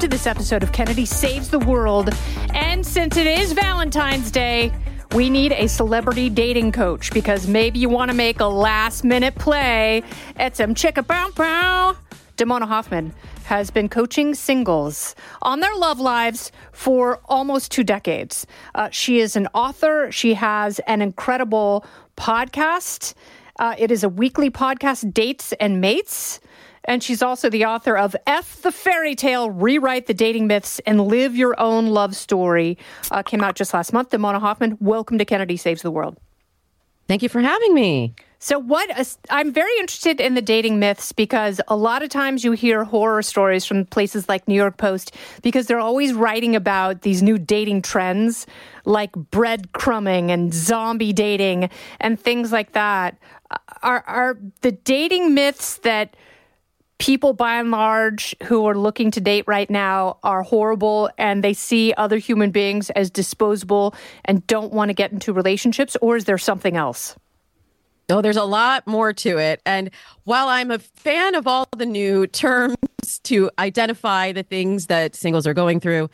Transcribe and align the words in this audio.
to 0.00 0.08
this 0.08 0.26
episode 0.26 0.62
of 0.62 0.72
Kennedy 0.72 1.04
Saves 1.04 1.50
the 1.50 1.58
World. 1.58 2.08
And 2.54 2.86
since 2.86 3.18
it 3.18 3.26
is 3.26 3.52
Valentine's 3.52 4.30
Day, 4.30 4.72
we 5.12 5.28
need 5.28 5.52
a 5.52 5.66
celebrity 5.66 6.30
dating 6.30 6.72
coach 6.72 7.12
because 7.12 7.46
maybe 7.46 7.78
you 7.78 7.90
want 7.90 8.10
to 8.10 8.16
make 8.16 8.40
a 8.40 8.46
last 8.46 9.04
minute 9.04 9.34
play 9.34 10.02
at 10.36 10.56
some 10.56 10.74
chicka 10.74 11.06
bow 11.06 11.30
bow. 11.34 11.96
Damona 12.38 12.66
Hoffman 12.66 13.12
has 13.44 13.70
been 13.70 13.90
coaching 13.90 14.34
singles 14.34 15.14
on 15.42 15.60
their 15.60 15.76
love 15.76 16.00
lives 16.00 16.50
for 16.72 17.20
almost 17.26 17.70
two 17.70 17.84
decades. 17.84 18.46
Uh, 18.74 18.88
she 18.90 19.20
is 19.20 19.36
an 19.36 19.48
author, 19.52 20.10
she 20.10 20.32
has 20.32 20.78
an 20.86 21.02
incredible 21.02 21.84
podcast. 22.16 23.12
Uh, 23.58 23.74
it 23.76 23.90
is 23.90 24.02
a 24.02 24.08
weekly 24.08 24.50
podcast, 24.50 25.12
Dates 25.12 25.52
and 25.60 25.82
Mates. 25.82 26.40
And 26.84 27.02
she's 27.02 27.22
also 27.22 27.50
the 27.50 27.64
author 27.66 27.96
of 27.96 28.16
F 28.26 28.62
the 28.62 28.72
Fairy 28.72 29.14
Tale 29.14 29.50
Rewrite 29.50 30.06
the 30.06 30.14
Dating 30.14 30.46
Myths 30.46 30.80
and 30.86 31.06
Live 31.06 31.36
Your 31.36 31.58
Own 31.60 31.88
Love 31.88 32.16
Story. 32.16 32.78
Uh, 33.10 33.22
came 33.22 33.42
out 33.42 33.54
just 33.54 33.74
last 33.74 33.92
month. 33.92 34.10
Damona 34.10 34.40
Hoffman, 34.40 34.76
welcome 34.80 35.18
to 35.18 35.24
Kennedy 35.24 35.56
Saves 35.56 35.82
the 35.82 35.90
World. 35.90 36.16
Thank 37.06 37.22
you 37.22 37.28
for 37.28 37.40
having 37.40 37.74
me. 37.74 38.14
So, 38.42 38.58
what 38.58 38.88
I'm 39.28 39.52
very 39.52 39.72
interested 39.80 40.18
in 40.18 40.32
the 40.32 40.40
dating 40.40 40.78
myths 40.78 41.12
because 41.12 41.60
a 41.68 41.76
lot 41.76 42.02
of 42.02 42.08
times 42.08 42.42
you 42.42 42.52
hear 42.52 42.84
horror 42.84 43.20
stories 43.20 43.66
from 43.66 43.84
places 43.84 44.30
like 44.30 44.48
New 44.48 44.54
York 44.54 44.78
Post 44.78 45.14
because 45.42 45.66
they're 45.66 45.78
always 45.78 46.14
writing 46.14 46.56
about 46.56 47.02
these 47.02 47.22
new 47.22 47.36
dating 47.36 47.82
trends 47.82 48.46
like 48.86 49.12
breadcrumbing 49.12 50.30
and 50.30 50.54
zombie 50.54 51.12
dating 51.12 51.68
and 52.00 52.18
things 52.18 52.50
like 52.50 52.72
that. 52.72 53.18
Are, 53.82 54.04
are 54.06 54.38
the 54.62 54.72
dating 54.72 55.34
myths 55.34 55.76
that 55.78 56.16
people 57.00 57.32
by 57.32 57.58
and 57.58 57.70
large 57.70 58.36
who 58.44 58.66
are 58.66 58.76
looking 58.76 59.10
to 59.10 59.20
date 59.20 59.44
right 59.46 59.70
now 59.70 60.18
are 60.22 60.42
horrible 60.42 61.10
and 61.16 61.42
they 61.42 61.54
see 61.54 61.94
other 61.96 62.18
human 62.18 62.50
beings 62.50 62.90
as 62.90 63.10
disposable 63.10 63.94
and 64.26 64.46
don't 64.46 64.72
want 64.72 64.90
to 64.90 64.94
get 64.94 65.10
into 65.10 65.32
relationships 65.32 65.96
or 66.02 66.16
is 66.16 66.26
there 66.26 66.38
something 66.38 66.76
else 66.76 67.16
Oh, 68.12 68.20
there's 68.20 68.36
a 68.36 68.44
lot 68.44 68.88
more 68.88 69.12
to 69.12 69.38
it. 69.38 69.62
And 69.64 69.90
while 70.24 70.48
I'm 70.48 70.72
a 70.72 70.80
fan 70.80 71.36
of 71.36 71.46
all 71.46 71.68
the 71.76 71.86
new 71.86 72.26
terms 72.26 72.76
to 73.22 73.50
identify 73.56 74.32
the 74.32 74.42
things 74.42 74.88
that 74.88 75.14
singles 75.14 75.46
are 75.46 75.54
going 75.54 75.78
through, 75.78 76.10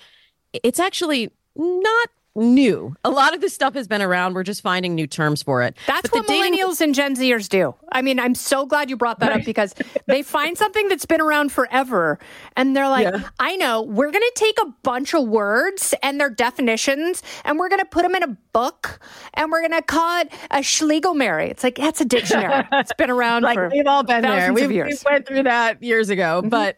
it's 0.52 0.78
actually 0.78 1.32
not 1.56 2.08
new. 2.36 2.94
A 3.04 3.10
lot 3.10 3.34
of 3.34 3.40
this 3.40 3.54
stuff 3.54 3.74
has 3.74 3.88
been 3.88 4.02
around. 4.02 4.34
We're 4.34 4.42
just 4.42 4.60
finding 4.60 4.94
new 4.94 5.06
terms 5.06 5.42
for 5.42 5.62
it. 5.62 5.76
That's 5.86 6.10
what 6.12 6.26
dating... 6.26 6.54
millennials 6.54 6.80
and 6.80 6.94
Gen 6.94 7.16
Zers 7.16 7.48
do. 7.48 7.74
I 7.92 8.02
mean, 8.02 8.20
I'm 8.20 8.34
so 8.34 8.66
glad 8.66 8.90
you 8.90 8.96
brought 8.96 9.20
that 9.20 9.30
right. 9.30 9.40
up 9.40 9.46
because 9.46 9.74
they 10.06 10.22
find 10.22 10.56
something 10.58 10.88
that's 10.88 11.06
been 11.06 11.20
around 11.20 11.52
forever 11.52 12.18
and 12.56 12.76
they're 12.76 12.88
like, 12.88 13.04
yeah. 13.04 13.28
I 13.38 13.56
know, 13.56 13.82
we're 13.82 14.10
going 14.10 14.22
to 14.22 14.32
take 14.34 14.58
a 14.62 14.66
bunch 14.82 15.14
of 15.14 15.26
words 15.26 15.94
and 16.02 16.20
their 16.20 16.30
definitions 16.30 17.22
and 17.44 17.58
we're 17.58 17.68
going 17.68 17.80
to 17.80 17.86
put 17.86 18.02
them 18.02 18.14
in 18.14 18.22
a 18.22 18.36
book 18.52 19.00
and 19.34 19.50
we're 19.50 19.60
going 19.60 19.72
to 19.72 19.82
call 19.82 20.20
it 20.20 20.32
a 20.50 20.58
Schlegelmary. 20.58 21.50
It's 21.50 21.64
like, 21.64 21.76
that's 21.76 22.00
a 22.00 22.04
dictionary. 22.04 22.66
it's 22.72 22.92
been 22.94 23.10
around 23.10 23.42
like 23.42 23.56
for 23.56 23.68
we've 23.70 23.86
all 23.86 24.02
been 24.02 24.22
there. 24.22 24.52
We've, 24.52 24.68
we 24.68 24.82
went 24.82 25.26
through 25.26 25.44
that 25.44 25.82
years 25.82 26.10
ago, 26.10 26.40
mm-hmm. 26.40 26.48
but 26.48 26.76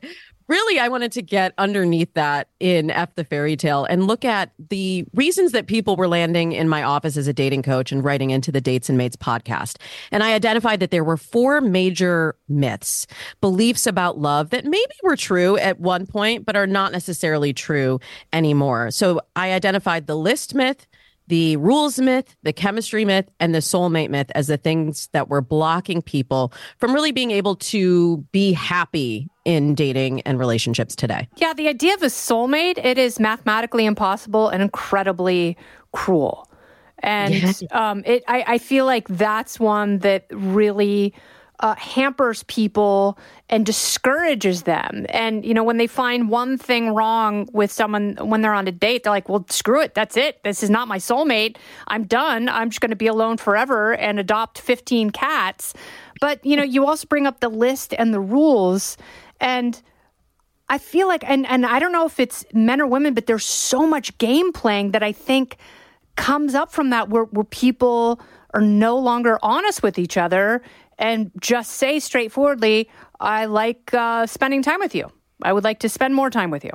really, 0.49 0.81
I 0.81 0.89
wanted 0.89 1.13
to 1.13 1.23
get 1.23 1.53
underneath 1.59 2.13
that 2.15 2.49
in 2.59 2.91
F 2.91 3.15
the 3.15 3.25
Fairy 3.25 3.57
Tale 3.57 3.85
and 3.85 4.07
look 4.07 4.25
at 4.25 4.53
the 4.71 5.05
reasons 5.15 5.53
that 5.53 5.67
people 5.67 5.97
were 5.97 6.09
landing 6.09 6.53
in 6.53 6.69
my 6.69 6.83
office 6.83 7.17
as 7.17 7.29
a 7.29 7.33
dating 7.33 7.63
coach 7.63 7.93
and 7.93 8.03
writing 8.03 8.31
into 8.31 8.51
the 8.51 8.61
Dates 8.61 8.89
and 8.89 8.97
Mates 8.97 9.17
podcast. 9.17 9.77
And 10.11 10.23
I 10.23 10.35
identified 10.35 10.81
that 10.81 10.91
there 10.91 11.05
were 11.05 11.17
four 11.17 11.61
major 11.61 12.35
myths, 12.49 13.07
beliefs 13.41 13.87
about 13.87 14.19
love 14.19 14.51
that 14.51 14.65
maybe 14.65 14.95
were 15.03 15.17
true 15.17 15.57
at 15.59 15.79
one 15.79 16.07
point, 16.07 16.47
but 16.47 16.57
are 16.57 16.67
not 16.67 16.93
necessarily 16.93 17.53
true 17.53 18.01
anymore. 18.33 18.91
So 18.91 19.21
I 19.37 19.53
identified 19.53 20.07
the 20.07 20.17
list 20.17 20.55
myth, 20.55 20.87
the 21.29 21.57
rules 21.59 21.99
myth, 22.01 22.35
the 22.43 22.53
chemistry 22.53 23.05
myth, 23.05 23.31
and 23.39 23.55
the 23.55 23.59
soulmate 23.59 24.11
myth 24.11 24.31
as 24.35 24.49
the 24.49 24.57
things 24.57 25.09
that 25.13 25.29
were 25.29 25.41
blocking 25.41 26.03
people 26.03 26.53
from 26.79 26.93
really 26.93 27.13
being 27.13 27.31
able 27.31 27.55
to 27.57 28.19
be 28.33 28.53
happy 28.53 29.29
in 29.45 29.75
dating 29.75 30.21
and 30.23 30.39
relationships 30.39 30.97
today. 30.97 31.29
Yeah, 31.37 31.53
the 31.53 31.69
idea 31.69 31.95
of 31.95 32.03
a 32.03 32.07
soulmate, 32.07 32.79
it 32.85 32.99
is 32.99 33.21
mathematically 33.21 33.87
impossible 33.87 34.49
and 34.49 34.63
incredibly 34.63 35.57
cruel. 35.93 36.51
And 37.01 37.63
um, 37.71 38.03
it, 38.05 38.25
I, 38.27 38.45
I 38.47 38.59
feel 38.59 38.85
like 38.85 39.07
that's 39.09 39.61
one 39.61 39.99
that 39.99 40.27
really 40.33 41.15
uh, 41.61 41.75
hampers 41.75 42.45
people 42.45 43.19
and 43.49 43.67
discourages 43.67 44.63
them. 44.63 45.07
And, 45.09 45.45
you 45.45 45.53
know, 45.55 45.65
when 45.65 45.77
they 45.77 45.89
find 45.89 46.29
one 46.29 46.57
thing 46.57 46.95
wrong 46.95 47.49
with 47.53 47.73
someone 47.73 48.17
when 48.21 48.43
they're 48.43 48.55
on 48.55 48.69
a 48.69 48.73
date, 48.73 49.03
they're 49.03 49.13
like, 49.13 49.29
well, 49.29 49.45
screw 49.51 49.81
it. 49.81 49.95
That's 49.95 50.17
it. 50.17 50.43
This 50.45 50.63
is 50.63 50.71
not 50.71 50.87
my 50.87 50.99
soulmate. 50.99 51.57
I'm 51.89 52.05
done. 52.05 52.49
I'm 52.49 52.71
just 52.71 52.81
going 52.81 52.91
to 52.91 52.97
be 52.97 53.09
alone 53.09 53.39
forever 53.39 53.95
and 53.95 54.21
adopt 54.21 54.61
15 54.61 55.11
cats. 55.11 55.75
But, 56.21 56.45
you 56.45 56.57
know, 56.57 56.63
you 56.63 56.87
also 56.87 57.07
bring 57.07 57.27
up 57.27 57.41
the 57.41 57.49
list 57.49 57.93
and 57.99 58.15
the 58.15 58.21
rules. 58.21 58.97
And 59.41 59.81
I 60.69 60.79
feel 60.79 61.09
like, 61.09 61.25
and, 61.29 61.47
and 61.47 61.67
I 61.67 61.81
don't 61.81 61.93
know 61.93 62.07
if 62.07 62.21
it's 62.21 62.45
men 62.53 62.81
or 62.81 62.87
women, 62.87 63.15
but 63.15 63.27
there's 63.27 63.45
so 63.45 63.87
much 63.87 64.17
game 64.19 64.53
playing 64.53 64.93
that 64.93 65.03
I 65.03 65.13
think 65.13 65.57
comes 66.15 66.55
up 66.55 66.71
from 66.71 66.91
that 66.91 67.09
where, 67.09 67.25
where 67.25 67.45
people 67.45 68.21
are 68.55 68.61
no 68.61 68.97
longer 68.97 69.39
honest 69.43 69.83
with 69.83 69.99
each 69.99 70.17
other 70.17 70.63
and 70.99 71.31
just 71.41 71.73
say 71.73 72.01
straightforwardly, 72.01 72.91
I 73.21 73.47
like 73.47 73.93
uh, 73.95 74.27
spending 74.27 74.63
time 74.63 74.81
with 74.81 74.95
you. 74.95 75.11
I 75.43 75.53
would 75.53 75.65
like 75.65 75.81
to 75.81 75.89
spend 75.89 76.15
more 76.15 76.31
time 76.31 76.51
with 76.51 76.65
you. 76.65 76.73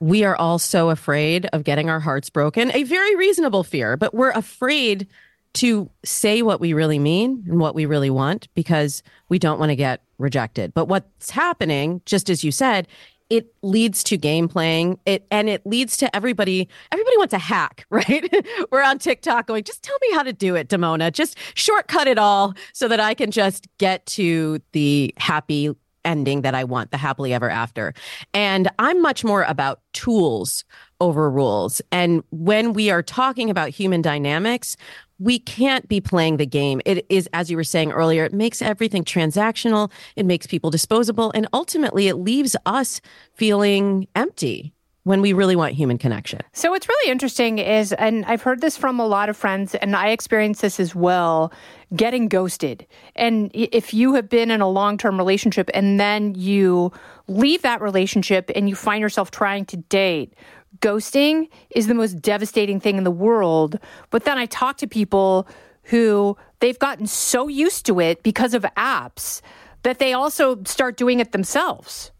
We 0.00 0.24
are 0.24 0.36
all 0.36 0.58
so 0.58 0.90
afraid 0.90 1.46
of 1.52 1.64
getting 1.64 1.88
our 1.88 2.00
hearts 2.00 2.28
broken, 2.28 2.70
a 2.72 2.82
very 2.82 3.14
reasonable 3.14 3.62
fear, 3.62 3.96
but 3.96 4.12
we're 4.12 4.32
afraid 4.32 5.06
to 5.54 5.88
say 6.04 6.42
what 6.42 6.60
we 6.60 6.72
really 6.72 6.98
mean 6.98 7.44
and 7.48 7.60
what 7.60 7.76
we 7.76 7.86
really 7.86 8.10
want 8.10 8.48
because 8.54 9.02
we 9.28 9.38
don't 9.38 9.60
want 9.60 9.70
to 9.70 9.76
get 9.76 10.02
rejected. 10.18 10.74
But 10.74 10.86
what's 10.86 11.30
happening, 11.30 12.02
just 12.06 12.28
as 12.28 12.42
you 12.42 12.50
said, 12.50 12.88
it 13.30 13.54
leads 13.62 14.04
to 14.04 14.16
game 14.16 14.48
playing. 14.48 14.98
It 15.06 15.26
and 15.30 15.48
it 15.48 15.66
leads 15.66 15.96
to 15.98 16.14
everybody 16.14 16.68
everybody 16.92 17.16
wants 17.16 17.34
a 17.34 17.38
hack 17.38 17.86
right? 17.90 18.46
We're 18.70 18.82
on 18.82 18.98
tiktok 18.98 19.46
going 19.46 19.64
just 19.64 19.82
tell 19.82 19.96
me 20.02 20.14
how 20.14 20.22
to 20.22 20.32
do 20.32 20.54
it 20.54 20.68
damona. 20.68 21.12
Just 21.12 21.36
shortcut 21.54 22.06
it 22.06 22.18
all 22.18 22.54
so 22.72 22.88
that 22.88 23.00
i 23.00 23.14
can 23.14 23.30
just 23.30 23.66
get 23.78 24.04
to 24.06 24.60
the 24.72 25.12
happy 25.16 25.74
ending 26.04 26.42
that 26.42 26.54
i 26.54 26.62
want 26.62 26.90
the 26.90 26.96
happily 26.98 27.32
ever 27.32 27.50
after. 27.50 27.94
And 28.32 28.70
i'm 28.78 29.00
much 29.00 29.24
more 29.24 29.42
about 29.44 29.80
tools 29.92 30.64
over 31.00 31.30
rules. 31.30 31.80
And 31.92 32.22
when 32.30 32.72
we 32.72 32.90
are 32.90 33.02
talking 33.02 33.50
about 33.50 33.70
human 33.70 34.02
dynamics 34.02 34.76
we 35.24 35.38
can't 35.38 35.88
be 35.88 36.00
playing 36.00 36.36
the 36.36 36.46
game. 36.46 36.82
It 36.84 37.06
is, 37.08 37.28
as 37.32 37.50
you 37.50 37.56
were 37.56 37.64
saying 37.64 37.92
earlier, 37.92 38.24
it 38.24 38.34
makes 38.34 38.60
everything 38.60 39.04
transactional. 39.04 39.90
It 40.16 40.26
makes 40.26 40.46
people 40.46 40.70
disposable. 40.70 41.32
And 41.34 41.48
ultimately, 41.52 42.08
it 42.08 42.16
leaves 42.16 42.54
us 42.66 43.00
feeling 43.32 44.06
empty 44.14 44.74
when 45.04 45.20
we 45.20 45.32
really 45.32 45.56
want 45.56 45.74
human 45.74 45.98
connection. 45.98 46.40
So, 46.52 46.70
what's 46.70 46.88
really 46.88 47.10
interesting 47.10 47.58
is, 47.58 47.92
and 47.94 48.24
I've 48.26 48.42
heard 48.42 48.60
this 48.60 48.76
from 48.76 49.00
a 49.00 49.06
lot 49.06 49.28
of 49.28 49.36
friends, 49.36 49.74
and 49.74 49.96
I 49.96 50.08
experience 50.08 50.60
this 50.60 50.78
as 50.78 50.94
well 50.94 51.52
getting 51.94 52.28
ghosted. 52.28 52.86
And 53.14 53.50
if 53.54 53.94
you 53.94 54.14
have 54.14 54.28
been 54.28 54.50
in 54.50 54.60
a 54.60 54.68
long 54.68 54.98
term 54.98 55.16
relationship 55.16 55.70
and 55.72 56.00
then 56.00 56.34
you 56.34 56.92
leave 57.28 57.62
that 57.62 57.80
relationship 57.80 58.50
and 58.54 58.68
you 58.68 58.74
find 58.74 59.00
yourself 59.00 59.30
trying 59.30 59.64
to 59.66 59.76
date, 59.76 60.34
ghosting 60.80 61.48
is 61.70 61.86
the 61.86 61.94
most 61.94 62.20
devastating 62.20 62.80
thing 62.80 62.96
in 62.96 63.04
the 63.04 63.10
world. 63.10 63.78
But 64.10 64.24
then 64.24 64.38
I 64.38 64.46
talk 64.46 64.78
to 64.78 64.86
people 64.86 65.46
who 65.84 66.36
they've 66.60 66.78
gotten 66.78 67.06
so 67.06 67.48
used 67.48 67.86
to 67.86 68.00
it 68.00 68.22
because 68.22 68.54
of 68.54 68.62
apps 68.76 69.40
that 69.82 69.98
they 69.98 70.12
also 70.12 70.62
start 70.64 70.96
doing 70.96 71.20
it 71.20 71.32
themselves. 71.32 72.10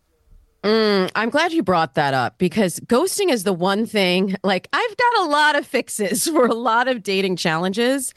Mm, 0.62 1.10
I'm 1.14 1.28
glad 1.28 1.52
you 1.52 1.62
brought 1.62 1.94
that 1.94 2.14
up 2.14 2.38
because 2.38 2.80
ghosting 2.80 3.30
is 3.30 3.44
the 3.44 3.52
one 3.52 3.84
thing, 3.84 4.36
like, 4.42 4.66
I've 4.72 4.96
got 4.96 5.26
a 5.26 5.28
lot 5.28 5.56
of 5.56 5.66
fixes 5.66 6.26
for 6.28 6.46
a 6.46 6.54
lot 6.54 6.88
of 6.88 7.02
dating 7.02 7.36
challenges. 7.36 8.14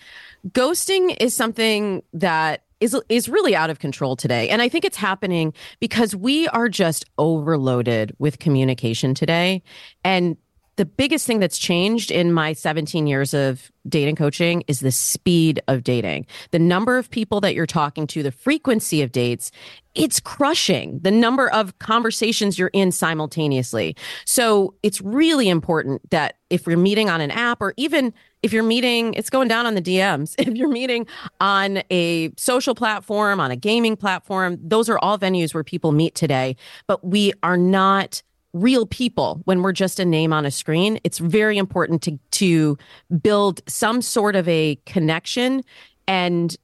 Ghosting 0.49 1.15
is 1.19 1.33
something 1.33 2.03
that 2.13 2.63
is 2.79 2.95
is 3.09 3.27
really 3.29 3.55
out 3.55 3.69
of 3.69 3.79
control 3.79 4.15
today. 4.15 4.49
And 4.49 4.61
I 4.61 4.69
think 4.69 4.85
it's 4.85 4.97
happening 4.97 5.53
because 5.79 6.15
we 6.15 6.47
are 6.49 6.69
just 6.69 7.05
overloaded 7.17 8.13
with 8.19 8.39
communication 8.39 9.13
today. 9.13 9.61
And 10.03 10.37
the 10.77 10.85
biggest 10.85 11.25
thing 11.25 11.39
that's 11.39 11.57
changed 11.57 12.11
in 12.11 12.31
my 12.31 12.53
17 12.53 13.07
years 13.07 13.33
of 13.33 13.71
dating 13.89 14.15
coaching 14.15 14.63
is 14.67 14.79
the 14.79 14.91
speed 14.91 15.61
of 15.67 15.83
dating. 15.83 16.25
The 16.51 16.59
number 16.59 16.97
of 16.97 17.09
people 17.09 17.41
that 17.41 17.55
you're 17.55 17.65
talking 17.65 18.05
to, 18.07 18.21
the 18.21 18.31
frequency 18.31 19.01
of 19.01 19.11
dates, 19.11 19.51
it's 19.95 20.19
crushing 20.19 20.99
the 20.99 21.09
number 21.09 21.49
of 21.49 21.77
conversations 21.79 22.59
you're 22.59 22.69
in 22.69 22.91
simultaneously. 22.91 23.95
So 24.25 24.75
it's 24.83 25.01
really 25.01 25.49
important 25.49 26.07
that 26.11 26.37
if 26.51 26.67
you're 26.67 26.77
meeting 26.77 27.09
on 27.09 27.21
an 27.21 27.31
app 27.31 27.59
or 27.59 27.73
even 27.77 28.13
if 28.43 28.53
you're 28.53 28.63
meeting, 28.63 29.15
it's 29.15 29.31
going 29.31 29.47
down 29.47 29.65
on 29.65 29.73
the 29.73 29.81
DMs. 29.81 30.35
If 30.47 30.55
you're 30.55 30.69
meeting 30.69 31.07
on 31.41 31.81
a 31.89 32.31
social 32.37 32.75
platform, 32.75 33.39
on 33.39 33.49
a 33.49 33.55
gaming 33.55 33.97
platform, 33.97 34.59
those 34.61 34.89
are 34.89 34.99
all 34.99 35.17
venues 35.17 35.53
where 35.53 35.63
people 35.63 35.91
meet 35.91 36.13
today, 36.13 36.55
but 36.85 37.03
we 37.03 37.33
are 37.41 37.57
not 37.57 38.21
real 38.61 38.85
people 38.85 39.41
when 39.45 39.61
we're 39.61 39.71
just 39.71 39.99
a 39.99 40.05
name 40.05 40.33
on 40.33 40.45
a 40.45 40.51
screen. 40.51 40.99
It's 41.03 41.17
very 41.17 41.57
important 41.57 42.01
to 42.03 42.17
to 42.31 42.77
build 43.21 43.61
some 43.67 44.01
sort 44.01 44.35
of 44.35 44.47
a 44.47 44.77
connection 44.85 45.63
and 46.07 46.55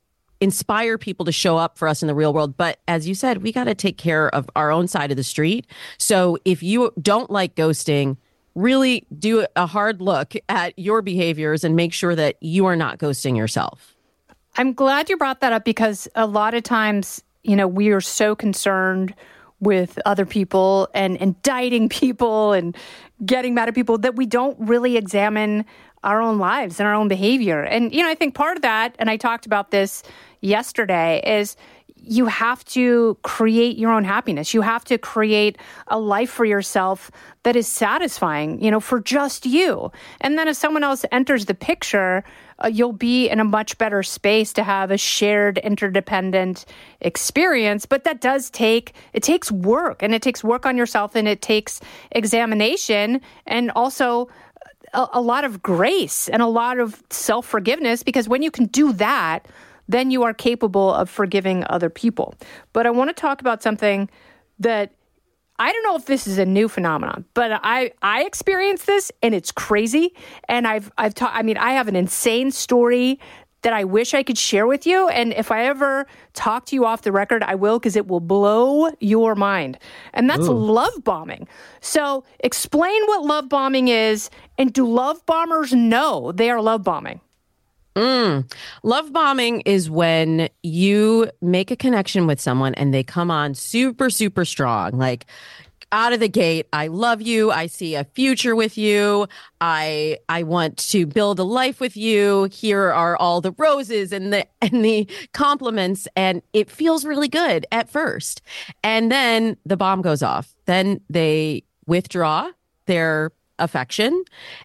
inspire 0.41 0.97
people 0.97 1.25
to 1.25 1.31
show 1.31 1.57
up 1.57 1.77
for 1.77 1.87
us 1.87 2.01
in 2.01 2.07
the 2.07 2.15
real 2.15 2.33
world. 2.33 2.57
But 2.57 2.79
as 2.87 3.07
you 3.07 3.15
said, 3.15 3.43
we 3.43 3.51
got 3.51 3.63
to 3.65 3.75
take 3.75 3.97
care 3.97 4.33
of 4.35 4.49
our 4.55 4.71
own 4.71 4.87
side 4.87 5.09
of 5.09 5.17
the 5.17 5.23
street. 5.23 5.65
So 5.97 6.37
if 6.43 6.61
you 6.61 6.91
don't 7.01 7.29
like 7.29 7.55
ghosting, 7.55 8.17
really 8.53 9.07
do 9.17 9.45
a 9.55 9.65
hard 9.65 10.01
look 10.01 10.33
at 10.49 10.77
your 10.77 11.01
behaviors 11.01 11.63
and 11.63 11.75
make 11.75 11.93
sure 11.93 12.13
that 12.15 12.35
you 12.41 12.65
are 12.65 12.75
not 12.75 12.99
ghosting 12.99 13.37
yourself. 13.37 13.95
I'm 14.57 14.73
glad 14.73 15.09
you 15.09 15.17
brought 15.17 15.39
that 15.41 15.53
up 15.53 15.65
because 15.65 16.07
a 16.13 16.27
lot 16.27 16.53
of 16.53 16.63
times, 16.63 17.23
you 17.43 17.55
know, 17.55 17.67
we 17.67 17.89
are 17.89 18.01
so 18.01 18.35
concerned 18.35 19.15
with 19.63 19.99
other 20.05 20.25
people 20.25 20.89
and 20.93 21.17
indicting 21.17 21.89
people 21.89 22.53
and 22.53 22.75
getting 23.25 23.53
mad 23.53 23.69
at 23.69 23.75
people 23.75 23.97
that 23.99 24.15
we 24.15 24.25
don't 24.25 24.57
really 24.59 24.97
examine 24.97 25.65
our 26.03 26.21
own 26.21 26.37
lives 26.37 26.79
and 26.79 26.87
our 26.87 26.93
own 26.93 27.07
behavior. 27.07 27.63
And, 27.63 27.93
you 27.93 28.01
know, 28.01 28.09
I 28.09 28.15
think 28.15 28.35
part 28.35 28.57
of 28.57 28.61
that, 28.63 28.95
and 28.99 29.09
I 29.09 29.17
talked 29.17 29.45
about 29.45 29.71
this 29.71 30.03
yesterday, 30.41 31.21
is 31.25 31.55
you 32.05 32.25
have 32.25 32.63
to 32.65 33.17
create 33.23 33.77
your 33.77 33.91
own 33.91 34.03
happiness. 34.03 34.53
You 34.53 34.61
have 34.61 34.83
to 34.85 34.97
create 34.97 35.57
a 35.87 35.97
life 35.97 36.29
for 36.29 36.45
yourself 36.45 37.11
that 37.43 37.55
is 37.55 37.67
satisfying, 37.67 38.61
you 38.63 38.71
know, 38.71 38.79
for 38.79 38.99
just 38.99 39.45
you. 39.45 39.91
And 40.21 40.37
then 40.37 40.47
if 40.47 40.57
someone 40.57 40.83
else 40.83 41.05
enters 41.11 41.45
the 41.45 41.53
picture, 41.53 42.23
uh, 42.63 42.67
you'll 42.67 42.93
be 42.93 43.27
in 43.27 43.39
a 43.39 43.43
much 43.43 43.77
better 43.77 44.03
space 44.03 44.53
to 44.53 44.63
have 44.63 44.91
a 44.91 44.97
shared 44.97 45.57
interdependent 45.59 46.65
experience 47.01 47.85
but 47.85 48.03
that 48.03 48.21
does 48.21 48.49
take 48.49 48.93
it 49.11 49.23
takes 49.23 49.51
work 49.51 50.01
and 50.01 50.13
it 50.13 50.21
takes 50.21 50.43
work 50.43 50.65
on 50.65 50.77
yourself 50.77 51.15
and 51.15 51.27
it 51.27 51.41
takes 51.41 51.81
examination 52.11 53.19
and 53.47 53.71
also 53.71 54.29
a, 54.93 55.07
a 55.13 55.21
lot 55.21 55.43
of 55.43 55.61
grace 55.61 56.29
and 56.29 56.41
a 56.41 56.47
lot 56.47 56.79
of 56.79 57.03
self-forgiveness 57.09 58.03
because 58.03 58.29
when 58.29 58.41
you 58.41 58.51
can 58.51 58.65
do 58.65 58.93
that 58.93 59.47
then 59.87 60.11
you 60.11 60.23
are 60.23 60.33
capable 60.33 60.93
of 60.93 61.09
forgiving 61.09 61.63
other 61.69 61.89
people 61.89 62.35
but 62.71 62.85
i 62.85 62.89
want 62.89 63.09
to 63.09 63.13
talk 63.13 63.41
about 63.41 63.61
something 63.61 64.09
that 64.59 64.93
I 65.59 65.71
don't 65.71 65.83
know 65.83 65.95
if 65.95 66.07
this 66.07 66.25
is 66.25 66.39
a 66.39 66.45
new 66.45 66.67
phenomenon, 66.67 67.25
but 67.35 67.51
I 67.63 67.91
I 68.01 68.23
experienced 68.23 68.87
this 68.87 69.11
and 69.21 69.35
it's 69.35 69.51
crazy. 69.51 70.15
And 70.49 70.67
I've 70.67 70.91
I've 70.97 71.13
taught. 71.13 71.31
I 71.33 71.43
mean, 71.43 71.57
I 71.57 71.73
have 71.73 71.87
an 71.87 71.95
insane 71.95 72.51
story 72.51 73.19
that 73.63 73.73
I 73.73 73.83
wish 73.85 74.13
I 74.13 74.23
could 74.23 74.37
share 74.37 74.67
with 74.67 74.85
you. 74.85 75.07
And 75.09 75.33
if 75.33 75.51
I 75.51 75.65
ever 75.65 76.05
talk 76.33 76.65
to 76.67 76.75
you 76.75 76.85
off 76.85 77.01
the 77.01 77.11
record, 77.11 77.43
I 77.43 77.55
will 77.55 77.79
because 77.79 77.95
it 77.95 78.07
will 78.07 78.19
blow 78.19 78.91
your 78.99 79.35
mind. 79.35 79.79
And 80.13 80.29
that's 80.29 80.47
Ooh. 80.47 80.53
love 80.53 81.03
bombing. 81.03 81.47
So 81.81 82.23
explain 82.41 83.01
what 83.05 83.23
love 83.23 83.49
bombing 83.49 83.87
is, 83.87 84.29
and 84.57 84.71
do 84.71 84.87
love 84.87 85.25
bombers 85.25 85.73
know 85.73 86.31
they 86.31 86.49
are 86.49 86.61
love 86.61 86.83
bombing? 86.83 87.21
Mm. 87.95 88.51
Love 88.81 89.13
bombing 89.13 89.61
is 89.61 89.89
when 89.89 90.49
you 90.63 91.29
make 91.41 91.69
a 91.69 91.75
connection 91.75 92.25
with 92.25 92.41
someone 92.41 92.73
and 92.75 92.93
they 92.93 93.03
come 93.03 93.29
on 93.29 93.53
super, 93.53 94.09
super 94.09 94.45
strong. 94.45 94.97
Like, 94.97 95.25
out 95.93 96.11
of 96.11 96.19
the 96.19 96.27
gate 96.27 96.67
i 96.73 96.87
love 96.87 97.21
you. 97.21 97.51
I 97.51 97.67
see 97.67 97.95
a 97.95 98.03
future 98.03 98.55
with 98.55 98.77
you. 98.77 99.27
I 99.61 100.17
i 100.27 100.43
want 100.43 100.77
to 100.89 101.05
build 101.05 101.39
a 101.39 101.43
life 101.43 101.79
with 101.79 101.95
you. 101.95 102.45
Here 102.45 102.91
are 102.91 103.15
all 103.15 103.39
the 103.41 103.51
roses 103.53 104.11
and 104.11 104.33
the 104.33 104.47
and 104.61 104.83
the 104.83 105.07
compliments. 105.33 106.07
And 106.15 106.41
it 106.51 106.69
feels 106.69 107.05
really 107.05 107.29
good 107.29 107.65
at 107.71 107.89
first. 107.89 108.41
And 108.83 109.11
then 109.11 109.55
the 109.65 109.77
bomb 109.77 110.01
goes 110.01 110.23
off. 110.23 110.53
Then 110.65 110.99
they 111.09 111.63
withdraw 111.85 112.51
their 112.87 113.31
affection 113.59 114.23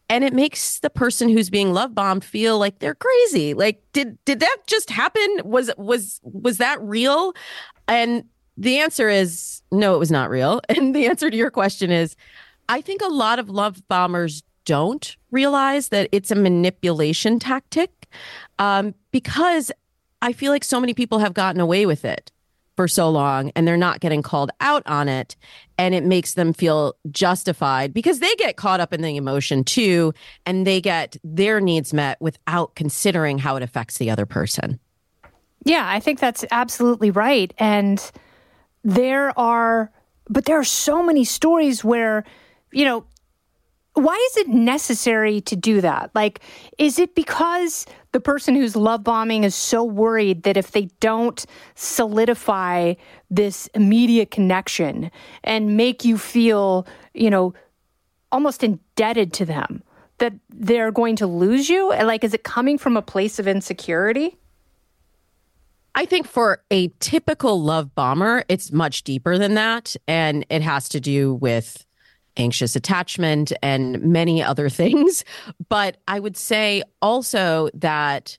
and 0.08 0.24
it 0.24 0.32
makes 0.32 0.80
the 0.80 0.90
person 0.90 1.28
who's 1.28 1.50
being 1.50 1.72
love 1.72 1.94
bombed 1.94 2.24
feel 2.24 2.58
like 2.58 2.78
they're 2.78 2.94
crazy. 2.94 3.54
Like 3.54 3.82
did 3.92 4.18
did 4.24 4.40
that 4.40 4.56
just 4.66 4.90
happen? 4.90 5.28
Was 5.44 5.70
was 5.76 6.20
was 6.22 6.58
that 6.58 6.80
real? 6.80 7.34
And 7.86 8.24
the 8.56 8.78
answer 8.78 9.08
is 9.08 9.62
no 9.70 9.94
it 9.94 9.98
was 9.98 10.10
not 10.10 10.30
real. 10.30 10.60
And 10.68 10.94
the 10.94 11.06
answer 11.06 11.30
to 11.30 11.36
your 11.36 11.50
question 11.50 11.90
is 11.90 12.16
i 12.68 12.80
think 12.80 13.02
a 13.02 13.08
lot 13.08 13.38
of 13.38 13.48
love 13.48 13.86
bombers 13.88 14.42
don't 14.64 15.16
realize 15.30 15.88
that 15.88 16.08
it's 16.12 16.30
a 16.30 16.34
manipulation 16.34 17.38
tactic 17.38 18.06
um, 18.58 18.94
because 19.12 19.72
i 20.22 20.32
feel 20.32 20.52
like 20.52 20.64
so 20.64 20.80
many 20.80 20.94
people 20.94 21.18
have 21.18 21.34
gotten 21.34 21.60
away 21.60 21.86
with 21.86 22.04
it 22.04 22.30
for 22.78 22.86
so 22.86 23.10
long 23.10 23.50
and 23.56 23.66
they're 23.66 23.76
not 23.76 23.98
getting 23.98 24.22
called 24.22 24.52
out 24.60 24.84
on 24.86 25.08
it 25.08 25.34
and 25.78 25.96
it 25.96 26.04
makes 26.04 26.34
them 26.34 26.52
feel 26.52 26.94
justified 27.10 27.92
because 27.92 28.20
they 28.20 28.32
get 28.36 28.56
caught 28.56 28.78
up 28.78 28.92
in 28.92 29.02
the 29.02 29.16
emotion 29.16 29.64
too 29.64 30.14
and 30.46 30.64
they 30.64 30.80
get 30.80 31.16
their 31.24 31.60
needs 31.60 31.92
met 31.92 32.20
without 32.20 32.76
considering 32.76 33.36
how 33.36 33.56
it 33.56 33.64
affects 33.64 33.98
the 33.98 34.08
other 34.08 34.26
person. 34.26 34.78
Yeah, 35.64 35.90
I 35.90 35.98
think 35.98 36.20
that's 36.20 36.44
absolutely 36.52 37.10
right 37.10 37.52
and 37.58 38.12
there 38.84 39.36
are 39.36 39.90
but 40.30 40.44
there 40.44 40.60
are 40.60 40.62
so 40.62 41.02
many 41.02 41.24
stories 41.24 41.82
where 41.82 42.22
you 42.70 42.84
know 42.84 43.04
why 43.94 44.14
is 44.30 44.36
it 44.36 44.48
necessary 44.48 45.40
to 45.40 45.56
do 45.56 45.80
that? 45.80 46.12
Like, 46.14 46.40
is 46.78 47.00
it 47.00 47.16
because 47.16 47.86
the 48.12 48.20
person 48.20 48.54
who's 48.54 48.74
love 48.74 49.04
bombing 49.04 49.44
is 49.44 49.54
so 49.54 49.84
worried 49.84 50.42
that 50.44 50.56
if 50.56 50.72
they 50.72 50.86
don't 51.00 51.44
solidify 51.74 52.94
this 53.30 53.68
immediate 53.74 54.30
connection 54.30 55.10
and 55.44 55.76
make 55.76 56.04
you 56.04 56.16
feel, 56.16 56.86
you 57.14 57.30
know, 57.30 57.54
almost 58.32 58.62
indebted 58.62 59.32
to 59.34 59.44
them, 59.44 59.82
that 60.18 60.34
they're 60.50 60.90
going 60.90 61.16
to 61.16 61.26
lose 61.26 61.68
you? 61.68 61.90
Like, 61.90 62.24
is 62.24 62.34
it 62.34 62.44
coming 62.44 62.78
from 62.78 62.96
a 62.96 63.02
place 63.02 63.38
of 63.38 63.46
insecurity? 63.46 64.36
I 65.94 66.04
think 66.04 66.26
for 66.26 66.62
a 66.70 66.88
typical 67.00 67.60
love 67.60 67.94
bomber, 67.94 68.44
it's 68.48 68.70
much 68.70 69.02
deeper 69.02 69.38
than 69.38 69.54
that. 69.54 69.96
And 70.06 70.46
it 70.48 70.62
has 70.62 70.88
to 70.90 71.00
do 71.00 71.34
with 71.34 71.84
anxious 72.38 72.76
attachment 72.76 73.52
and 73.62 74.00
many 74.00 74.42
other 74.42 74.68
things. 74.80 75.24
But 75.68 75.98
I 76.08 76.20
would 76.20 76.36
say 76.36 76.82
also 77.02 77.68
that 77.74 78.38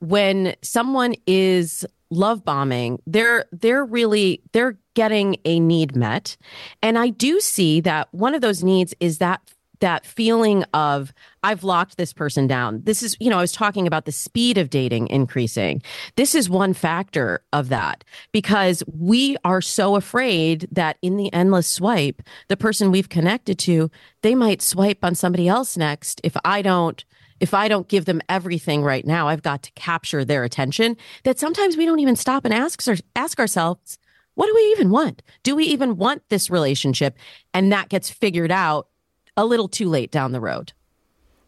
when 0.00 0.54
someone 0.62 1.14
is 1.26 1.86
love 2.10 2.44
bombing, 2.44 3.00
they're 3.06 3.46
they're 3.52 3.84
really 3.84 4.42
they're 4.52 4.78
getting 4.94 5.36
a 5.44 5.60
need 5.60 5.96
met. 5.96 6.36
And 6.82 6.98
I 6.98 7.08
do 7.08 7.40
see 7.40 7.80
that 7.80 8.12
one 8.12 8.34
of 8.34 8.40
those 8.40 8.62
needs 8.62 8.94
is 9.00 9.18
that 9.18 9.40
that 9.84 10.06
feeling 10.06 10.64
of 10.72 11.12
I've 11.42 11.62
locked 11.62 11.98
this 11.98 12.14
person 12.14 12.46
down. 12.46 12.80
This 12.84 13.02
is, 13.02 13.18
you 13.20 13.28
know, 13.28 13.36
I 13.36 13.42
was 13.42 13.52
talking 13.52 13.86
about 13.86 14.06
the 14.06 14.12
speed 14.12 14.56
of 14.56 14.70
dating 14.70 15.08
increasing. 15.08 15.82
This 16.16 16.34
is 16.34 16.48
one 16.48 16.72
factor 16.72 17.42
of 17.52 17.68
that 17.68 18.02
because 18.32 18.82
we 18.86 19.36
are 19.44 19.60
so 19.60 19.94
afraid 19.94 20.66
that 20.72 20.96
in 21.02 21.18
the 21.18 21.30
endless 21.34 21.68
swipe, 21.68 22.22
the 22.48 22.56
person 22.56 22.90
we've 22.92 23.10
connected 23.10 23.58
to, 23.58 23.90
they 24.22 24.34
might 24.34 24.62
swipe 24.62 25.04
on 25.04 25.14
somebody 25.14 25.48
else 25.48 25.76
next 25.76 26.18
if 26.24 26.34
I 26.46 26.62
don't 26.62 27.04
if 27.40 27.52
I 27.52 27.68
don't 27.68 27.88
give 27.88 28.06
them 28.06 28.22
everything 28.28 28.82
right 28.82 29.04
now, 29.04 29.28
I've 29.28 29.42
got 29.42 29.64
to 29.64 29.72
capture 29.72 30.24
their 30.24 30.44
attention. 30.44 30.96
That 31.24 31.38
sometimes 31.38 31.76
we 31.76 31.84
don't 31.84 31.98
even 31.98 32.16
stop 32.16 32.46
and 32.46 32.54
ask 32.54 32.82
ask 33.14 33.38
ourselves, 33.38 33.98
what 34.34 34.46
do 34.46 34.54
we 34.54 34.62
even 34.72 34.88
want? 34.88 35.20
Do 35.42 35.54
we 35.54 35.64
even 35.64 35.98
want 35.98 36.22
this 36.30 36.48
relationship? 36.48 37.18
And 37.52 37.70
that 37.70 37.90
gets 37.90 38.08
figured 38.08 38.50
out 38.50 38.88
a 39.36 39.44
little 39.44 39.68
too 39.68 39.88
late 39.88 40.10
down 40.10 40.32
the 40.32 40.40
road. 40.40 40.72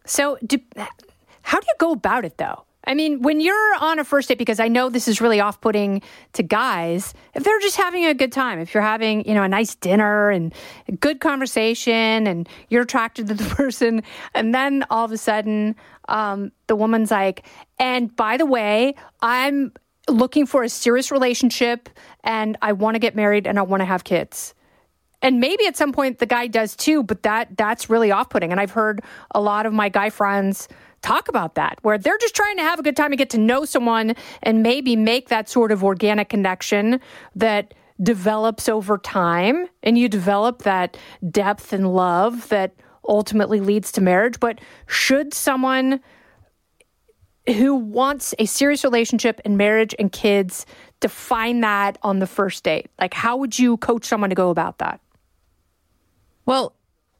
So, 0.05 0.37
do, 0.45 0.57
how 1.41 1.59
do 1.59 1.65
you 1.67 1.75
go 1.79 1.91
about 1.91 2.25
it 2.25 2.37
though? 2.37 2.63
I 2.87 2.93
mean, 2.93 3.21
when 3.21 3.41
you're 3.41 3.75
on 3.81 3.99
a 3.99 4.05
first 4.05 4.29
date, 4.29 4.37
because 4.37 4.61
I 4.61 4.69
know 4.69 4.89
this 4.89 5.09
is 5.09 5.19
really 5.19 5.41
off 5.41 5.59
putting 5.59 6.01
to 6.33 6.41
guys, 6.41 7.13
if 7.35 7.43
they're 7.43 7.59
just 7.59 7.75
having 7.75 8.05
a 8.05 8.13
good 8.13 8.31
time, 8.31 8.59
if 8.59 8.73
you're 8.73 8.81
having, 8.81 9.27
you 9.27 9.33
know, 9.33 9.43
a 9.43 9.49
nice 9.49 9.75
dinner 9.75 10.29
and 10.29 10.53
a 10.87 10.93
good 10.93 11.19
conversation 11.19 12.25
and 12.25 12.47
you're 12.69 12.83
attracted 12.83 13.27
to 13.27 13.33
the 13.33 13.43
person, 13.55 14.03
and 14.33 14.55
then 14.55 14.85
all 14.89 15.03
of 15.03 15.11
a 15.11 15.17
sudden, 15.17 15.75
um, 16.07 16.53
the 16.67 16.77
woman's 16.77 17.11
like, 17.11 17.45
and 17.77 18.15
by 18.15 18.37
the 18.37 18.45
way, 18.45 18.95
I'm 19.21 19.73
looking 20.09 20.45
for 20.45 20.63
a 20.63 20.69
serious 20.69 21.11
relationship 21.11 21.89
and 22.23 22.57
I 22.61 22.71
want 22.71 22.95
to 22.95 22.99
get 22.99 23.17
married 23.17 23.47
and 23.47 23.59
I 23.59 23.63
want 23.63 23.81
to 23.81 23.85
have 23.85 24.05
kids. 24.05 24.53
And 25.21 25.39
maybe 25.39 25.65
at 25.65 25.75
some 25.75 25.91
point 25.91 26.19
the 26.19 26.25
guy 26.25 26.47
does 26.47 26.75
too, 26.75 27.03
but 27.03 27.23
that 27.23 27.57
that's 27.57 27.89
really 27.89 28.11
off-putting. 28.11 28.51
And 28.51 28.61
I've 28.61 28.71
heard 28.71 29.01
a 29.31 29.41
lot 29.41 29.65
of 29.65 29.73
my 29.73 29.89
guy 29.89 30.09
friends 30.09 30.67
talk 31.01 31.27
about 31.27 31.55
that 31.55 31.77
where 31.81 31.97
they're 31.97 32.17
just 32.19 32.35
trying 32.35 32.57
to 32.57 32.63
have 32.63 32.79
a 32.79 32.83
good 32.83 32.95
time 32.95 33.11
and 33.11 33.17
get 33.17 33.29
to 33.31 33.37
know 33.37 33.65
someone 33.65 34.15
and 34.43 34.63
maybe 34.63 34.95
make 34.95 35.29
that 35.29 35.49
sort 35.49 35.71
of 35.71 35.83
organic 35.83 36.29
connection 36.29 36.99
that 37.35 37.73
develops 38.01 38.69
over 38.69 38.97
time 38.97 39.67
and 39.83 39.97
you 39.97 40.07
develop 40.07 40.63
that 40.63 40.97
depth 41.31 41.73
and 41.73 41.93
love 41.93 42.47
that 42.49 42.75
ultimately 43.07 43.59
leads 43.59 43.91
to 43.91 44.01
marriage. 44.01 44.39
But 44.39 44.59
should 44.85 45.33
someone 45.33 45.99
who 47.47 47.75
wants 47.75 48.35
a 48.39 48.45
serious 48.45 48.83
relationship 48.83 49.39
and 49.45 49.57
marriage 49.57 49.95
and 49.97 50.11
kids 50.11 50.65
define 50.99 51.61
that 51.61 51.97
on 52.03 52.19
the 52.19 52.27
first 52.27 52.63
date? 52.63 52.89
Like, 52.99 53.13
how 53.13 53.37
would 53.37 53.57
you 53.57 53.77
coach 53.77 54.05
someone 54.05 54.29
to 54.29 54.35
go 54.35 54.49
about 54.49 54.79
that? 54.79 54.99
Well, 56.47 56.73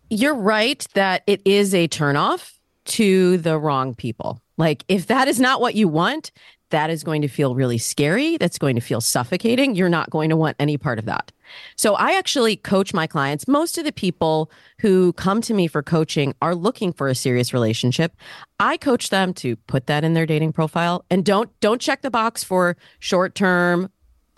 you're 0.10 0.34
right 0.34 0.88
that 0.93 1.22
it 1.27 1.41
is 1.43 1.74
a 1.74 1.89
turnoff 1.89 2.53
to 2.86 3.38
the 3.38 3.60
wrong 3.60 3.93
people. 3.93 4.41
Like, 4.55 4.86
if 4.88 5.07
that 5.07 5.27
is 5.27 5.38
not 5.38 5.60
what 5.60 5.75
you 5.75 5.89
want, 5.89 6.31
that 6.69 6.89
is 6.89 7.03
going 7.03 7.22
to 7.24 7.27
feel 7.27 7.53
really 7.53 7.77
scary. 7.77 8.38
That's 8.38 8.57
going 8.57 8.75
to 8.75 8.81
feel 8.81 9.01
suffocating. 9.01 9.75
You're 9.75 9.89
not 9.89 10.10
going 10.10 10.29
to 10.29 10.38
want 10.38 10.55
any 10.60 10.77
part 10.77 10.98
of 10.98 11.05
that. 11.05 11.34
So 11.75 11.96
I 11.96 12.17
actually 12.17 12.55
coach 12.55 12.93
my 12.93 13.05
clients. 13.05 13.50
Most 13.50 13.77
of 13.77 13.84
the 13.84 13.91
people 13.91 14.50
who 14.79 15.12
come 15.13 15.41
to 15.41 15.53
me 15.53 15.67
for 15.67 15.84
coaching 15.84 16.34
are 16.41 16.55
looking 16.55 16.93
for 16.93 17.10
a 17.10 17.15
serious 17.15 17.53
relationship. 17.53 18.13
I 18.62 18.77
coach 18.77 19.10
them 19.10 19.34
to 19.36 19.55
put 19.55 19.88
that 19.88 20.05
in 20.05 20.13
their 20.13 20.25
dating 20.25 20.53
profile 20.53 21.05
and 21.10 21.25
don't 21.25 21.50
don't 21.60 21.81
check 21.81 22.01
the 22.01 22.12
box 22.12 22.43
for 22.46 22.77
short-term 23.00 23.89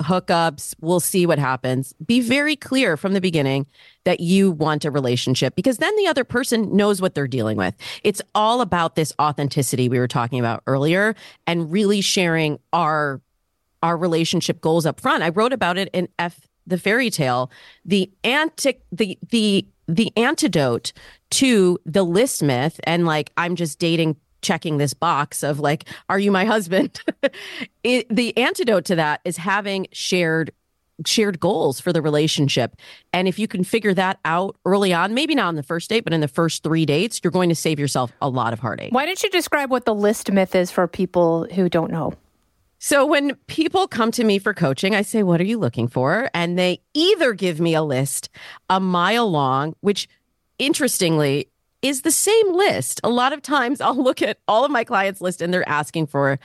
hookups. 0.02 0.76
We'll 0.80 1.00
see 1.00 1.26
what 1.26 1.40
happens. 1.40 1.94
Be 2.06 2.22
very 2.22 2.56
clear 2.56 2.98
from 2.98 3.14
the 3.14 3.22
beginning 3.22 3.68
that 4.06 4.20
you 4.20 4.52
want 4.52 4.86
a 4.86 4.92
relationship 4.92 5.56
because 5.56 5.78
then 5.78 5.96
the 5.98 6.08
other 6.08 6.24
person 6.24 6.76
knows 6.76 7.02
what 7.02 7.16
they're 7.16 7.28
dealing 7.28 7.58
with. 7.58 7.76
It's 8.04 8.22
all 8.34 8.62
about 8.62 8.96
this 8.96 9.14
authenticity 9.20 9.90
we 9.90 10.00
were 10.00 10.08
talking 10.08 10.40
about 10.40 10.64
earlier 10.68 11.16
and 11.48 11.72
really 11.72 12.02
sharing 12.02 12.60
our 12.74 13.22
our 13.82 13.96
relationship 13.98 14.60
goals 14.60 14.86
up 14.86 15.00
front. 15.00 15.24
I 15.24 15.30
wrote 15.30 15.54
about 15.54 15.78
it 15.78 15.90
in 15.94 16.10
F 16.18 16.48
the 16.68 16.78
fairy 16.78 17.10
tale, 17.10 17.52
the 17.86 18.10
antic 18.24 18.82
the 18.92 19.18
the 19.30 19.66
the 19.88 20.16
antidote 20.16 20.94
to 21.32 21.80
the 21.86 22.04
list 22.04 22.44
myth 22.44 22.80
and 22.84 23.06
like 23.06 23.32
I'm 23.38 23.56
just 23.56 23.80
dating 23.80 24.18
checking 24.42 24.78
this 24.78 24.94
box 24.94 25.44
of 25.44 25.60
like, 25.60 25.86
are 26.10 26.20
you 26.20 26.32
my 26.32 26.46
husband? 26.46 27.02
it, 27.84 28.08
the 28.10 28.36
antidote 28.38 28.86
to 28.86 28.96
that 28.96 29.22
is 29.26 29.38
having 29.38 29.88
shared 29.92 30.52
shared 31.06 31.40
goals 31.40 31.80
for 31.80 31.94
the 31.94 32.02
relationship. 32.02 32.76
And 33.14 33.28
if 33.28 33.40
you 33.40 33.48
can 33.48 33.64
figure 33.64 33.94
that 33.94 34.20
out 34.26 34.58
early 34.66 34.94
on, 34.94 35.14
maybe 35.14 35.34
not 35.34 35.48
on 35.48 35.56
the 35.56 35.64
first 35.64 35.90
date, 35.90 36.04
but 36.04 36.14
in 36.14 36.22
the 36.22 36.28
first 36.28 36.62
three 36.62 36.86
dates, 36.86 37.22
you're 37.24 37.32
going 37.32 37.50
to 37.50 37.56
save 37.56 37.80
yourself 37.80 38.12
a 38.22 38.28
lot 38.28 38.52
of 38.52 38.60
heartache. 38.60 38.92
Why 38.92 39.06
don't 39.06 39.22
you 39.24 39.30
describe 39.30 39.72
what 39.72 39.86
the 39.86 39.96
list 39.96 40.32
myth 40.32 40.56
is 40.56 40.72
for 40.72 40.88
people 40.88 41.48
who 41.54 41.70
don't 41.70 41.92
know? 41.92 42.14
So 42.80 43.06
when 43.06 43.36
people 43.48 43.88
come 43.88 44.12
to 44.12 44.24
me 44.24 44.40
for 44.40 44.54
coaching, 44.54 44.96
I 44.96 45.02
say, 45.02 45.22
What 45.24 45.42
are 45.42 45.46
you 45.46 45.58
looking 45.58 45.88
for? 45.88 46.30
And 46.34 46.58
they 46.58 46.82
either 46.94 47.34
give 47.34 47.60
me 47.60 47.76
a 47.76 47.84
list 47.84 48.30
a 48.70 48.80
mile 48.80 49.30
long, 49.30 49.76
which 49.82 50.08
interestingly 50.58 51.50
is 51.82 52.02
the 52.02 52.12
same 52.12 52.54
list. 52.54 53.00
A 53.04 53.10
lot 53.10 53.34
of 53.34 53.42
times 53.42 53.82
I'll 53.82 54.02
look 54.02 54.22
at 54.22 54.40
all 54.48 54.66
of 54.66 54.72
my 54.72 54.84
clients' 54.84 55.22
list 55.22 55.42
and 55.42 55.54
they're 55.54 55.68
asking 55.68 56.08
for 56.08 56.40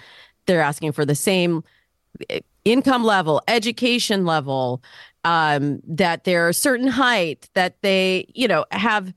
they're 0.46 0.60
asking 0.60 0.92
for 0.92 1.04
the 1.04 1.14
same 1.14 1.64
eh, 2.28 2.40
income 2.64 3.04
level, 3.04 3.42
education 3.48 4.26
level, 4.26 4.82
um, 5.24 5.80
that 5.86 6.24
they're 6.24 6.50
a 6.50 6.54
certain 6.54 6.88
height, 6.88 7.48
that 7.54 7.80
they, 7.80 8.26
you 8.34 8.46
know, 8.46 8.66
have 8.70 9.14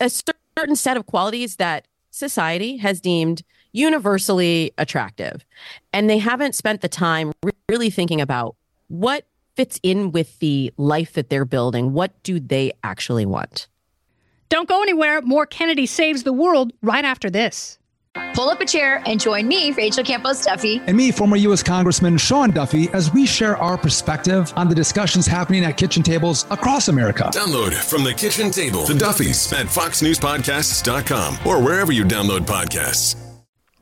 a 0.00 0.10
certain 0.10 0.76
set 0.76 0.96
of 0.96 1.06
qualities 1.06 1.56
that 1.56 1.86
society 2.10 2.76
has 2.76 3.00
deemed 3.00 3.42
universally 3.72 4.72
attractive. 4.78 5.44
And 5.92 6.10
they 6.10 6.18
haven't 6.18 6.54
spent 6.54 6.80
the 6.80 6.88
time 6.88 7.32
really 7.68 7.90
thinking 7.90 8.20
about 8.20 8.56
what 8.88 9.24
fits 9.56 9.80
in 9.82 10.12
with 10.12 10.38
the 10.40 10.72
life 10.76 11.14
that 11.14 11.30
they're 11.30 11.44
building. 11.44 11.92
What 11.92 12.22
do 12.22 12.40
they 12.40 12.72
actually 12.82 13.26
want? 13.26 13.68
Don't 14.50 14.68
go 14.68 14.82
anywhere. 14.82 15.22
More 15.22 15.46
Kennedy 15.46 15.86
Saves 15.86 16.24
the 16.24 16.32
World 16.32 16.72
right 16.82 17.04
after 17.04 17.30
this. 17.30 17.78
Pull 18.34 18.48
up 18.48 18.60
a 18.60 18.66
chair 18.66 19.00
and 19.06 19.20
join 19.20 19.46
me, 19.46 19.70
Rachel 19.70 20.02
Campos 20.02 20.44
Duffy. 20.44 20.82
And 20.86 20.96
me, 20.96 21.12
former 21.12 21.36
U.S. 21.36 21.62
Congressman 21.62 22.18
Sean 22.18 22.50
Duffy, 22.50 22.88
as 22.90 23.12
we 23.12 23.24
share 23.24 23.56
our 23.56 23.78
perspective 23.78 24.52
on 24.56 24.68
the 24.68 24.74
discussions 24.74 25.26
happening 25.26 25.64
at 25.64 25.76
kitchen 25.76 26.02
tables 26.02 26.44
across 26.50 26.88
America. 26.88 27.30
Download 27.32 27.72
from 27.72 28.02
the 28.02 28.12
kitchen 28.12 28.50
table 28.50 28.84
the 28.84 28.94
Duffys 28.94 29.52
at 29.52 29.66
foxnewspodcasts.com 29.66 31.38
or 31.46 31.62
wherever 31.62 31.92
you 31.92 32.04
download 32.04 32.40
podcasts. 32.40 33.16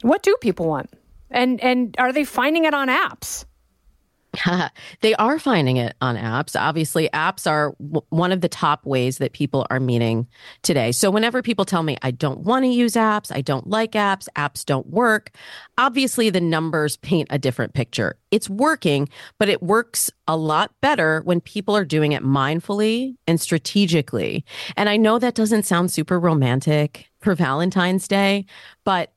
What 0.03 0.23
do 0.23 0.37
people 0.41 0.69
want? 0.69 0.91
And 1.31 1.61
and 1.63 1.95
are 1.99 2.13
they 2.13 2.25
finding 2.25 2.67
it 2.67 2.75
on 2.75 2.89
apps? 2.89 3.45
they 5.01 5.15
are 5.15 5.39
finding 5.39 5.77
it 5.77 5.97
on 6.01 6.17
apps. 6.17 6.59
Obviously, 6.59 7.09
apps 7.15 7.51
are 7.51 7.75
w- 7.81 8.05
one 8.11 8.33
of 8.33 8.41
the 8.41 8.49
top 8.49 8.85
ways 8.85 9.19
that 9.19 9.33
people 9.33 9.67
are 9.71 9.81
meeting 9.81 10.27
today. 10.63 10.93
So, 10.93 11.11
whenever 11.11 11.43
people 11.43 11.65
tell 11.65 11.83
me, 11.83 11.97
I 12.03 12.11
don't 12.11 12.41
want 12.41 12.65
to 12.65 12.69
use 12.69 12.95
apps, 12.95 13.35
I 13.35 13.41
don't 13.41 13.69
like 13.69 13.93
apps, 13.93 14.29
apps 14.37 14.65
don't 14.65 14.87
work, 14.89 15.31
obviously 15.77 16.31
the 16.31 16.41
numbers 16.41 16.97
paint 16.97 17.29
a 17.31 17.39
different 17.39 17.75
picture. 17.75 18.17
It's 18.31 18.51
working, 18.51 19.09
but 19.39 19.49
it 19.49 19.63
works 19.63 20.11
a 20.27 20.37
lot 20.37 20.73
better 20.81 21.23
when 21.25 21.41
people 21.41 21.77
are 21.77 21.85
doing 21.85 22.13
it 22.13 22.23
mindfully 22.23 23.17
and 23.27 23.41
strategically. 23.41 24.45
And 24.77 24.89
I 24.89 24.97
know 24.97 25.19
that 25.19 25.35
doesn't 25.35 25.65
sound 25.65 25.91
super 25.91 26.19
romantic 26.21 27.09
for 27.21 27.35
Valentine's 27.35 28.07
Day, 28.07 28.47
but 28.85 29.13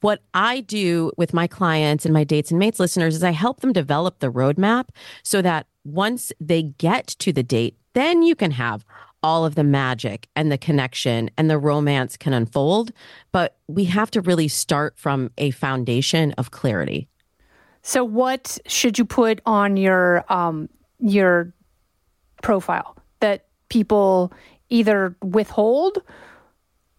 what 0.00 0.20
I 0.32 0.60
do 0.60 1.12
with 1.16 1.34
my 1.34 1.46
clients 1.46 2.04
and 2.04 2.14
my 2.14 2.24
dates 2.24 2.50
and 2.50 2.58
mates 2.58 2.80
listeners 2.80 3.14
is 3.14 3.22
I 3.22 3.32
help 3.32 3.60
them 3.60 3.72
develop 3.72 4.18
the 4.18 4.32
roadmap 4.32 4.88
so 5.22 5.42
that 5.42 5.66
once 5.84 6.32
they 6.40 6.62
get 6.62 7.08
to 7.18 7.32
the 7.32 7.42
date, 7.42 7.76
then 7.92 8.22
you 8.22 8.34
can 8.34 8.52
have 8.52 8.84
all 9.22 9.46
of 9.46 9.54
the 9.54 9.64
magic 9.64 10.28
and 10.36 10.52
the 10.52 10.58
connection 10.58 11.30
and 11.38 11.48
the 11.48 11.58
romance 11.58 12.16
can 12.16 12.32
unfold. 12.32 12.92
But 13.32 13.56
we 13.68 13.84
have 13.86 14.10
to 14.12 14.20
really 14.20 14.48
start 14.48 14.98
from 14.98 15.30
a 15.38 15.50
foundation 15.52 16.32
of 16.32 16.50
clarity. 16.50 17.08
So, 17.82 18.04
what 18.04 18.58
should 18.66 18.98
you 18.98 19.04
put 19.04 19.40
on 19.44 19.76
your 19.76 20.24
um, 20.32 20.68
your 21.00 21.52
profile 22.42 22.96
that 23.20 23.46
people 23.68 24.32
either 24.70 25.16
withhold 25.22 25.98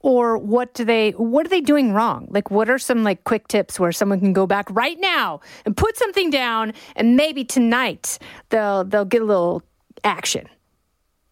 or 0.05 0.37
what 0.37 0.71
do 0.75 0.85
they 0.85 1.11
what 1.11 1.47
are 1.47 1.49
they 1.49 1.59
doing 1.59 1.91
wrong 1.91 2.27
like 2.29 2.51
what 2.51 2.69
are 2.69 2.77
some 2.77 3.03
like 3.03 3.23
quick 3.23 3.47
tips 3.47 3.79
where 3.79 3.91
someone 3.91 4.19
can 4.19 4.33
go 4.33 4.45
back 4.45 4.67
right 4.69 4.99
now 4.99 5.41
and 5.65 5.75
put 5.75 5.97
something 5.97 6.29
down 6.29 6.71
and 6.95 7.17
maybe 7.17 7.43
tonight 7.43 8.19
they'll 8.49 8.83
they'll 8.85 9.03
get 9.03 9.21
a 9.21 9.25
little 9.25 9.61
action 10.03 10.47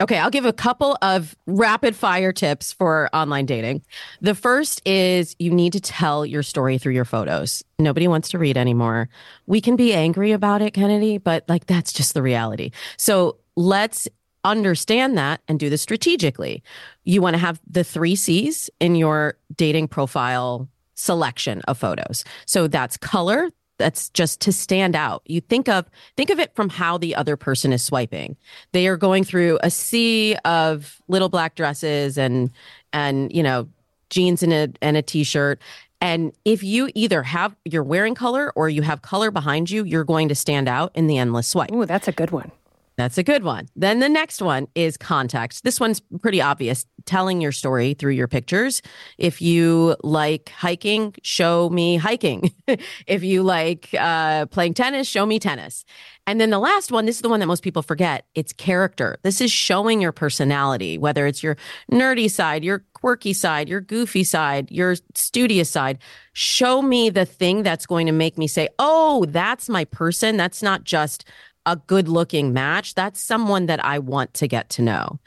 Okay, 0.01 0.17
I'll 0.17 0.31
give 0.31 0.43
a 0.43 0.51
couple 0.51 0.97
of 1.01 1.33
rapid 1.45 1.95
fire 1.95 2.33
tips 2.33 2.73
for 2.73 3.09
online 3.13 3.45
dating. 3.45 3.83
The 4.19 4.35
first 4.35 4.81
is 4.85 5.33
you 5.39 5.49
need 5.49 5.71
to 5.73 5.79
tell 5.79 6.25
your 6.25 6.43
story 6.43 6.77
through 6.77 6.93
your 6.93 7.05
photos. 7.05 7.63
Nobody 7.79 8.09
wants 8.09 8.29
to 8.31 8.39
read 8.39 8.57
anymore. 8.57 9.07
We 9.45 9.61
can 9.61 9.77
be 9.77 9.93
angry 9.93 10.33
about 10.33 10.61
it, 10.61 10.73
Kennedy, 10.73 11.19
but 11.19 11.45
like 11.47 11.67
that's 11.67 11.93
just 11.93 12.15
the 12.15 12.21
reality. 12.21 12.71
So 12.97 13.37
let's 13.55 14.09
understand 14.43 15.17
that 15.17 15.41
and 15.47 15.59
do 15.59 15.69
this 15.69 15.81
strategically. 15.81 16.63
You 17.03 17.21
want 17.21 17.35
to 17.35 17.39
have 17.39 17.59
the 17.69 17.83
three 17.83 18.15
C's 18.15 18.69
in 18.79 18.95
your 18.95 19.37
dating 19.55 19.87
profile 19.87 20.67
selection 20.95 21.61
of 21.67 21.77
photos. 21.77 22.23
So 22.45 22.67
that's 22.67 22.97
color. 22.97 23.49
That's 23.77 24.09
just 24.09 24.39
to 24.41 24.51
stand 24.51 24.95
out. 24.95 25.23
You 25.25 25.41
think 25.41 25.67
of 25.67 25.89
think 26.15 26.29
of 26.29 26.39
it 26.39 26.55
from 26.55 26.69
how 26.69 26.97
the 26.97 27.15
other 27.15 27.35
person 27.35 27.73
is 27.73 27.83
swiping. 27.83 28.37
They 28.71 28.87
are 28.87 28.97
going 28.97 29.23
through 29.23 29.59
a 29.63 29.71
sea 29.71 30.35
of 30.45 31.01
little 31.07 31.29
black 31.29 31.55
dresses 31.55 32.17
and 32.17 32.51
and 32.93 33.33
you 33.33 33.41
know 33.41 33.67
jeans 34.09 34.43
and 34.43 34.53
a 34.53 34.69
and 34.81 34.95
a 34.95 35.01
t-shirt 35.01 35.59
and 36.03 36.33
if 36.43 36.63
you 36.63 36.89
either 36.95 37.23
have 37.23 37.55
you're 37.63 37.81
wearing 37.81 38.13
color 38.13 38.51
or 38.57 38.69
you 38.69 38.81
have 38.81 39.01
color 39.01 39.31
behind 39.31 39.71
you, 39.71 39.85
you're 39.85 40.03
going 40.03 40.27
to 40.27 40.35
stand 40.35 40.67
out 40.67 40.91
in 40.93 41.07
the 41.07 41.17
endless 41.17 41.47
swipe. 41.47 41.71
Ooh, 41.71 41.85
that's 41.85 42.09
a 42.09 42.11
good 42.11 42.31
one. 42.31 42.51
That's 42.95 43.17
a 43.17 43.23
good 43.23 43.43
one. 43.43 43.67
Then 43.75 43.99
the 43.99 44.09
next 44.09 44.41
one 44.41 44.67
is 44.75 44.97
context. 44.97 45.63
This 45.63 45.79
one's 45.79 45.99
pretty 46.21 46.41
obvious. 46.41 46.85
Telling 47.05 47.41
your 47.41 47.51
story 47.51 47.95
through 47.95 48.13
your 48.13 48.27
pictures. 48.27 48.81
If 49.17 49.41
you 49.41 49.95
like 50.03 50.49
hiking, 50.49 51.15
show 51.23 51.69
me 51.69 51.97
hiking. 51.97 52.53
if 53.07 53.23
you 53.23 53.43
like 53.43 53.89
uh, 53.99 54.45
playing 54.45 54.75
tennis, 54.75 55.07
show 55.07 55.25
me 55.25 55.39
tennis. 55.39 55.85
And 56.25 56.39
then 56.39 56.51
the 56.51 56.59
last 56.59 56.91
one, 56.91 57.05
this 57.05 57.17
is 57.17 57.21
the 57.21 57.29
one 57.29 57.41
that 57.41 57.47
most 57.47 57.63
people 57.63 57.81
forget. 57.81 58.25
It's 58.35 58.53
character. 58.53 59.17
This 59.23 59.41
is 59.41 59.51
showing 59.51 59.99
your 59.99 60.13
personality, 60.13 60.97
whether 60.97 61.27
it's 61.27 61.43
your 61.43 61.57
nerdy 61.91 62.31
side, 62.31 62.63
your 62.63 62.85
quirky 62.93 63.33
side, 63.33 63.67
your 63.67 63.81
goofy 63.81 64.23
side, 64.23 64.71
your 64.71 64.95
studious 65.15 65.69
side. 65.69 65.97
Show 66.31 66.81
me 66.81 67.09
the 67.09 67.25
thing 67.25 67.63
that's 67.63 67.85
going 67.85 68.05
to 68.07 68.13
make 68.13 68.37
me 68.37 68.47
say, 68.47 68.69
oh, 68.79 69.25
that's 69.27 69.67
my 69.67 69.83
person. 69.83 70.37
That's 70.37 70.63
not 70.63 70.85
just 70.85 71.25
a 71.65 71.75
good 71.75 72.07
looking 72.07 72.53
match. 72.53 72.95
That's 72.95 73.21
someone 73.21 73.67
that 73.67 73.83
I 73.83 73.99
want 73.99 74.33
to 74.35 74.47
get 74.47 74.69
to 74.71 74.81
know. 74.81 75.19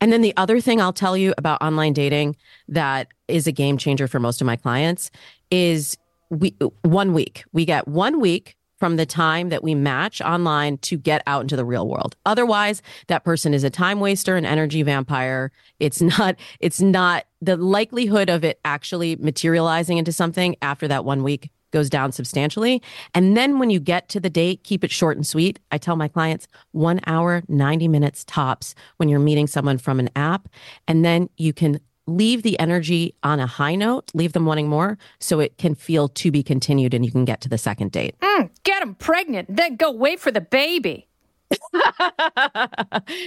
And 0.00 0.12
then 0.12 0.20
the 0.20 0.34
other 0.36 0.60
thing 0.60 0.80
I'll 0.80 0.92
tell 0.92 1.16
you 1.16 1.32
about 1.38 1.62
online 1.62 1.92
dating 1.92 2.36
that 2.68 3.08
is 3.28 3.46
a 3.46 3.52
game 3.52 3.78
changer 3.78 4.08
for 4.08 4.18
most 4.18 4.40
of 4.40 4.46
my 4.46 4.56
clients 4.56 5.10
is 5.50 5.96
we 6.30 6.56
one 6.82 7.12
week. 7.12 7.44
We 7.52 7.64
get 7.64 7.86
one 7.86 8.20
week 8.20 8.56
from 8.82 8.96
the 8.96 9.06
time 9.06 9.50
that 9.50 9.62
we 9.62 9.76
match 9.76 10.20
online 10.20 10.76
to 10.78 10.96
get 10.96 11.22
out 11.28 11.42
into 11.42 11.54
the 11.54 11.64
real 11.64 11.86
world. 11.88 12.16
Otherwise, 12.26 12.82
that 13.06 13.22
person 13.22 13.54
is 13.54 13.62
a 13.62 13.70
time 13.70 14.00
waster, 14.00 14.36
an 14.36 14.44
energy 14.44 14.82
vampire. 14.82 15.52
It's 15.78 16.02
not 16.18 16.34
it's 16.58 16.80
not 16.80 17.24
the 17.40 17.56
likelihood 17.56 18.28
of 18.28 18.42
it 18.42 18.58
actually 18.64 19.14
materializing 19.16 19.98
into 19.98 20.10
something 20.10 20.56
after 20.62 20.88
that 20.88 21.04
one 21.04 21.22
week 21.22 21.50
goes 21.72 21.90
down 21.90 22.12
substantially. 22.12 22.80
And 23.14 23.36
then 23.36 23.58
when 23.58 23.70
you 23.70 23.80
get 23.80 24.08
to 24.10 24.20
the 24.20 24.30
date, 24.30 24.62
keep 24.62 24.84
it 24.84 24.90
short 24.90 25.16
and 25.16 25.26
sweet. 25.26 25.58
I 25.70 25.78
tell 25.78 25.96
my 25.96 26.08
clients 26.08 26.46
one 26.70 27.00
hour, 27.06 27.42
90 27.48 27.88
minutes 27.88 28.24
tops 28.24 28.74
when 28.98 29.08
you're 29.08 29.18
meeting 29.18 29.46
someone 29.46 29.78
from 29.78 29.98
an 29.98 30.10
app. 30.14 30.48
And 30.86 31.04
then 31.04 31.28
you 31.36 31.52
can 31.52 31.80
leave 32.06 32.42
the 32.42 32.58
energy 32.58 33.14
on 33.22 33.40
a 33.40 33.46
high 33.46 33.74
note, 33.74 34.10
leave 34.14 34.32
them 34.32 34.46
wanting 34.46 34.68
more 34.68 34.98
so 35.20 35.40
it 35.40 35.56
can 35.58 35.74
feel 35.74 36.08
to 36.08 36.30
be 36.30 36.42
continued 36.42 36.94
and 36.94 37.04
you 37.04 37.12
can 37.12 37.24
get 37.24 37.40
to 37.40 37.48
the 37.48 37.58
second 37.58 37.92
date. 37.92 38.18
Mm, 38.20 38.50
get 38.64 38.80
them 38.80 38.94
pregnant, 38.94 39.54
then 39.54 39.76
go 39.76 39.90
wait 39.90 40.20
for 40.20 40.30
the 40.30 40.40
baby. 40.40 41.08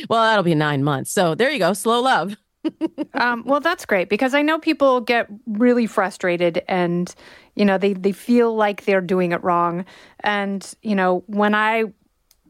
well, 0.10 0.22
that'll 0.24 0.44
be 0.44 0.56
nine 0.56 0.84
months. 0.84 1.12
So 1.12 1.36
there 1.36 1.52
you 1.52 1.60
go. 1.60 1.74
Slow 1.74 2.02
love. 2.02 2.36
Um, 3.14 3.44
well, 3.46 3.60
that's 3.60 3.86
great 3.86 4.10
because 4.10 4.34
I 4.34 4.42
know 4.42 4.60
people 4.60 5.02
get 5.02 5.28
really 5.46 5.88
frustrated 5.88 6.64
and, 6.68 7.14
you 7.56 7.66
know, 7.66 7.78
they, 7.78 7.94
they 7.94 8.12
feel 8.12 8.56
like 8.56 8.86
they're 8.86 9.02
doing 9.02 9.32
it 9.32 9.44
wrong. 9.44 9.86
And, 10.22 10.74
you 10.82 10.96
know, 10.96 11.24
when 11.28 11.56
I 11.56 11.86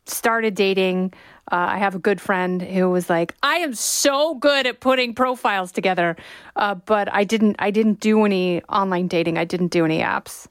started 0.06 0.56
dating, 0.56 1.14
uh, 1.52 1.56
I 1.70 1.78
have 1.78 1.96
a 1.96 2.00
good 2.00 2.20
friend 2.20 2.62
who 2.62 2.90
was 2.90 3.10
like, 3.10 3.36
"I 3.44 3.58
am 3.58 3.76
so 3.76 4.36
good 4.36 4.66
at 4.66 4.80
putting 4.80 5.14
profiles 5.14 5.72
together, 5.72 6.16
uh, 6.56 6.76
but 6.76 7.12
I 7.14 7.24
didn't. 7.24 7.58
I 7.60 7.70
didn't 7.70 8.00
do 8.00 8.26
any 8.26 8.64
online 8.64 9.08
dating. 9.08 9.38
I 9.38 9.46
didn't 9.46 9.68
do 9.68 9.86
any 9.86 10.00
apps, 10.00 10.48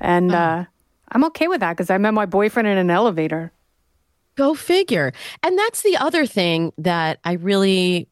and 0.00 0.32
uh, 0.32 0.64
I'm 1.12 1.24
okay 1.26 1.46
with 1.46 1.60
that 1.60 1.76
because 1.76 1.90
I 1.90 1.98
met 1.98 2.12
my 2.12 2.26
boyfriend 2.26 2.66
in 2.66 2.76
an 2.76 2.90
elevator. 2.90 3.52
Go 4.34 4.54
figure. 4.54 5.12
And 5.42 5.58
that's 5.58 5.82
the 5.82 5.96
other 5.98 6.26
thing 6.26 6.72
that 6.78 7.18
I 7.22 7.34
really 7.34 8.08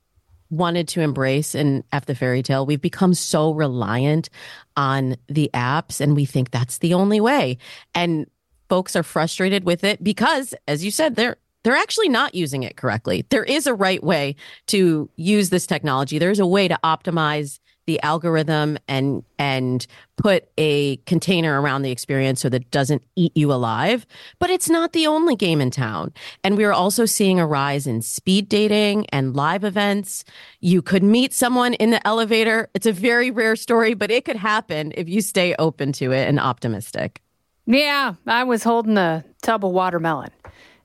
wanted 0.50 0.88
to 0.88 1.00
embrace 1.00 1.54
in 1.54 1.84
F 1.92 2.06
the 2.06 2.14
Fairy 2.14 2.42
Tale. 2.42 2.66
We've 2.66 2.80
become 2.80 3.14
so 3.14 3.52
reliant 3.52 4.28
on 4.76 5.16
the 5.28 5.50
apps 5.54 6.00
and 6.00 6.14
we 6.14 6.24
think 6.24 6.50
that's 6.50 6.78
the 6.78 6.94
only 6.94 7.20
way. 7.20 7.58
And 7.94 8.26
folks 8.68 8.94
are 8.96 9.02
frustrated 9.02 9.64
with 9.64 9.84
it 9.84 10.02
because, 10.02 10.54
as 10.68 10.84
you 10.84 10.90
said, 10.90 11.16
they're 11.16 11.36
they're 11.62 11.76
actually 11.76 12.08
not 12.08 12.34
using 12.34 12.62
it 12.62 12.76
correctly. 12.76 13.26
There 13.28 13.44
is 13.44 13.66
a 13.66 13.74
right 13.74 14.02
way 14.02 14.36
to 14.68 15.10
use 15.16 15.50
this 15.50 15.66
technology. 15.66 16.18
There's 16.18 16.38
a 16.38 16.46
way 16.46 16.68
to 16.68 16.78
optimize 16.82 17.58
the 17.86 18.00
algorithm 18.02 18.78
and 18.88 19.24
and 19.38 19.86
put 20.16 20.48
a 20.58 20.96
container 21.06 21.60
around 21.60 21.82
the 21.82 21.90
experience 21.90 22.40
so 22.40 22.48
that 22.48 22.62
it 22.62 22.70
doesn't 22.70 23.02
eat 23.16 23.34
you 23.34 23.52
alive. 23.52 24.06
But 24.38 24.50
it's 24.50 24.68
not 24.68 24.92
the 24.92 25.06
only 25.06 25.34
game 25.34 25.60
in 25.60 25.70
town. 25.70 26.12
And 26.44 26.56
we're 26.56 26.72
also 26.72 27.06
seeing 27.06 27.40
a 27.40 27.46
rise 27.46 27.86
in 27.86 28.02
speed 28.02 28.48
dating 28.48 29.06
and 29.06 29.34
live 29.34 29.64
events. 29.64 30.24
You 30.60 30.82
could 30.82 31.02
meet 31.02 31.32
someone 31.32 31.74
in 31.74 31.90
the 31.90 32.06
elevator. 32.06 32.68
It's 32.74 32.86
a 32.86 32.92
very 32.92 33.30
rare 33.30 33.56
story 33.56 33.94
but 33.94 34.10
it 34.10 34.24
could 34.24 34.36
happen 34.36 34.92
if 34.96 35.08
you 35.08 35.20
stay 35.20 35.54
open 35.58 35.92
to 35.92 36.12
it 36.12 36.28
and 36.28 36.38
optimistic. 36.38 37.22
Yeah 37.66 38.14
i 38.26 38.42
was 38.42 38.64
holding 38.64 38.98
a 38.98 39.24
tub 39.42 39.64
of 39.64 39.72
watermelon 39.72 40.30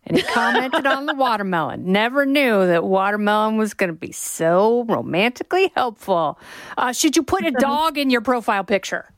and 0.06 0.18
he 0.18 0.24
commented 0.24 0.86
on 0.86 1.06
the 1.06 1.14
watermelon. 1.16 1.92
Never 1.92 2.26
knew 2.26 2.68
that 2.68 2.84
watermelon 2.84 3.58
was 3.58 3.74
going 3.74 3.90
to 3.90 3.98
be 3.98 4.12
so 4.12 4.86
romantically 4.88 5.72
helpful. 5.76 6.40
Uh, 6.78 6.92
should 6.92 7.16
you 7.16 7.24
put 7.24 7.46
a 7.46 7.52
dog 7.52 7.98
in 7.98 8.10
your 8.10 8.22
profile 8.22 8.64
picture? 8.64 9.12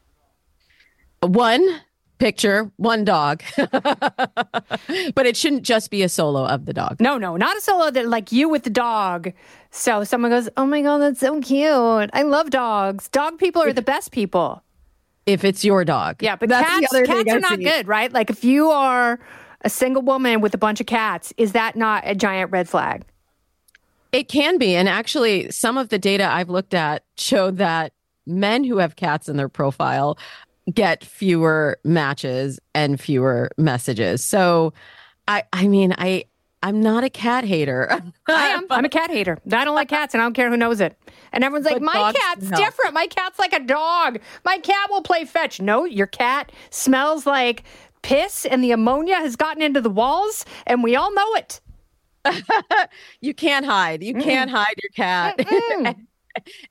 One 1.21 1.81
picture, 2.19 2.71
one 2.77 3.03
dog. 3.03 3.43
but 3.57 5.25
it 5.25 5.37
shouldn't 5.37 5.63
just 5.63 5.91
be 5.91 6.03
a 6.03 6.09
solo 6.09 6.45
of 6.45 6.65
the 6.65 6.73
dog. 6.73 6.99
No, 6.99 7.17
no, 7.17 7.37
not 7.37 7.57
a 7.57 7.61
solo 7.61 7.91
that 7.91 8.07
like 8.07 8.31
you 8.31 8.49
with 8.49 8.63
the 8.63 8.69
dog. 8.69 9.33
So 9.71 10.03
someone 10.03 10.31
goes, 10.31 10.49
"Oh 10.57 10.65
my 10.65 10.81
god, 10.81 10.99
that's 10.99 11.19
so 11.19 11.39
cute. 11.41 12.09
I 12.13 12.23
love 12.23 12.49
dogs. 12.49 13.09
Dog 13.09 13.37
people 13.37 13.61
are 13.61 13.73
the 13.73 13.81
best 13.81 14.11
people." 14.11 14.63
If 15.25 15.43
it's 15.43 15.65
your 15.65 15.83
dog. 15.83 16.23
Yeah, 16.23 16.37
but 16.37 16.47
That's 16.47 16.65
cats, 16.65 17.05
cats 17.05 17.33
are 17.33 17.39
not 17.41 17.59
good, 17.59 17.85
right? 17.87 18.11
Like 18.11 18.29
if 18.29 18.45
you 18.45 18.69
are 18.69 19.19
a 19.61 19.69
single 19.69 20.01
woman 20.01 20.41
with 20.41 20.53
a 20.53 20.57
bunch 20.57 20.79
of 20.79 20.87
cats, 20.87 21.33
is 21.37 21.53
that 21.53 21.75
not 21.75 22.03
a 22.05 22.15
giant 22.15 22.51
red 22.51 22.69
flag? 22.69 23.03
It 24.11 24.29
can 24.29 24.57
be. 24.57 24.75
And 24.75 24.87
actually, 24.87 25.51
some 25.51 25.77
of 25.77 25.89
the 25.89 25.99
data 25.99 26.25
I've 26.25 26.49
looked 26.49 26.73
at 26.73 27.03
showed 27.17 27.57
that 27.57 27.93
men 28.25 28.63
who 28.63 28.77
have 28.77 28.95
cats 28.95 29.29
in 29.29 29.37
their 29.37 29.49
profile 29.49 30.17
get 30.73 31.03
fewer 31.03 31.79
matches 31.83 32.59
and 32.75 32.99
fewer 32.99 33.49
messages. 33.57 34.23
So 34.23 34.73
I 35.27 35.43
I 35.53 35.67
mean, 35.67 35.93
I 35.97 36.25
I'm 36.63 36.81
not 36.81 37.03
a 37.03 37.09
cat 37.09 37.43
hater. 37.43 37.87
I 38.27 38.47
am. 38.47 38.65
I'm 38.69 38.83
a 38.83 38.89
cat 38.89 39.11
hater. 39.11 39.37
I 39.51 39.63
don't 39.63 39.75
like 39.75 39.89
cats, 39.89 40.13
and 40.13 40.21
I 40.21 40.25
don't 40.25 40.33
care 40.33 40.49
who 40.49 40.57
knows 40.57 40.81
it. 40.81 40.97
And 41.31 41.43
everyone's 41.43 41.65
like, 41.65 41.81
"My 41.81 42.11
cat's 42.13 42.41
can 42.41 42.49
help." 42.49 42.65
different. 42.65 42.93
My 42.93 43.07
cat's 43.07 43.37
like 43.37 43.53
a 43.53 43.59
dog. 43.59 44.19
My 44.43 44.57
cat 44.57 44.89
will 44.89 45.03
play 45.03 45.25
fetch." 45.25 45.61
No, 45.61 45.85
your 45.85 46.07
cat 46.07 46.51
smells 46.69 47.25
like 47.25 47.63
piss, 48.07 48.45
and 48.45 48.63
the 48.63 48.71
ammonia 48.71 49.15
has 49.15 49.35
gotten 49.35 49.61
into 49.61 49.81
the 49.81 49.89
walls, 49.89 50.45
and 50.65 50.81
we 50.81 50.95
all 50.95 51.13
know 51.13 51.35
it. 51.35 51.59
you 53.21 53.33
can't 53.33 53.65
hide. 53.65 54.01
You 54.01 54.13
can't 54.13 54.49
hide 54.49 54.75
your 54.81 54.91
cat. 54.91 55.45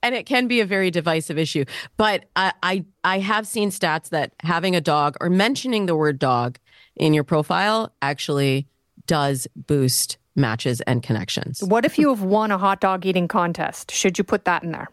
and 0.02 0.14
it 0.14 0.24
can 0.24 0.46
be 0.46 0.60
a 0.60 0.64
very 0.64 0.90
divisive 0.90 1.38
issue. 1.38 1.66
But 1.98 2.24
I, 2.36 2.52
I 2.62 2.84
I 3.04 3.18
have 3.18 3.46
seen 3.46 3.68
stats 3.70 4.08
that 4.10 4.32
having 4.40 4.74
a 4.74 4.80
dog 4.80 5.16
or 5.20 5.28
mentioning 5.28 5.84
the 5.84 5.94
word 5.94 6.18
dog 6.18 6.58
in 6.96 7.12
your 7.12 7.24
profile 7.24 7.92
actually 8.00 8.66
does 9.06 9.46
boost 9.54 10.16
matches 10.36 10.80
and 10.82 11.02
connections. 11.02 11.62
What 11.62 11.84
if 11.84 11.98
you 11.98 12.08
have 12.08 12.22
won 12.22 12.50
a 12.50 12.58
hot 12.58 12.80
dog 12.80 13.04
eating 13.04 13.28
contest? 13.28 13.90
Should 13.90 14.16
you 14.16 14.24
put 14.24 14.46
that 14.46 14.62
in 14.62 14.72
there? 14.72 14.88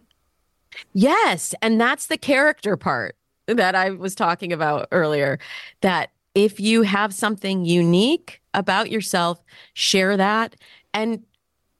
Yes. 0.93 1.55
And 1.61 1.79
that's 1.79 2.07
the 2.07 2.17
character 2.17 2.75
part 2.75 3.15
that 3.47 3.75
I 3.75 3.91
was 3.91 4.15
talking 4.15 4.51
about 4.51 4.87
earlier. 4.91 5.39
That 5.81 6.11
if 6.35 6.59
you 6.59 6.81
have 6.83 7.13
something 7.13 7.65
unique 7.65 8.41
about 8.53 8.89
yourself, 8.89 9.41
share 9.73 10.17
that 10.17 10.55
and 10.93 11.23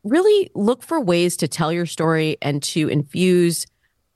really 0.04 0.50
look 0.54 0.84
for 0.84 1.00
ways 1.00 1.38
to 1.38 1.48
tell 1.48 1.72
your 1.72 1.86
story 1.86 2.38
and 2.42 2.62
to 2.62 2.89
infuse 2.89 3.66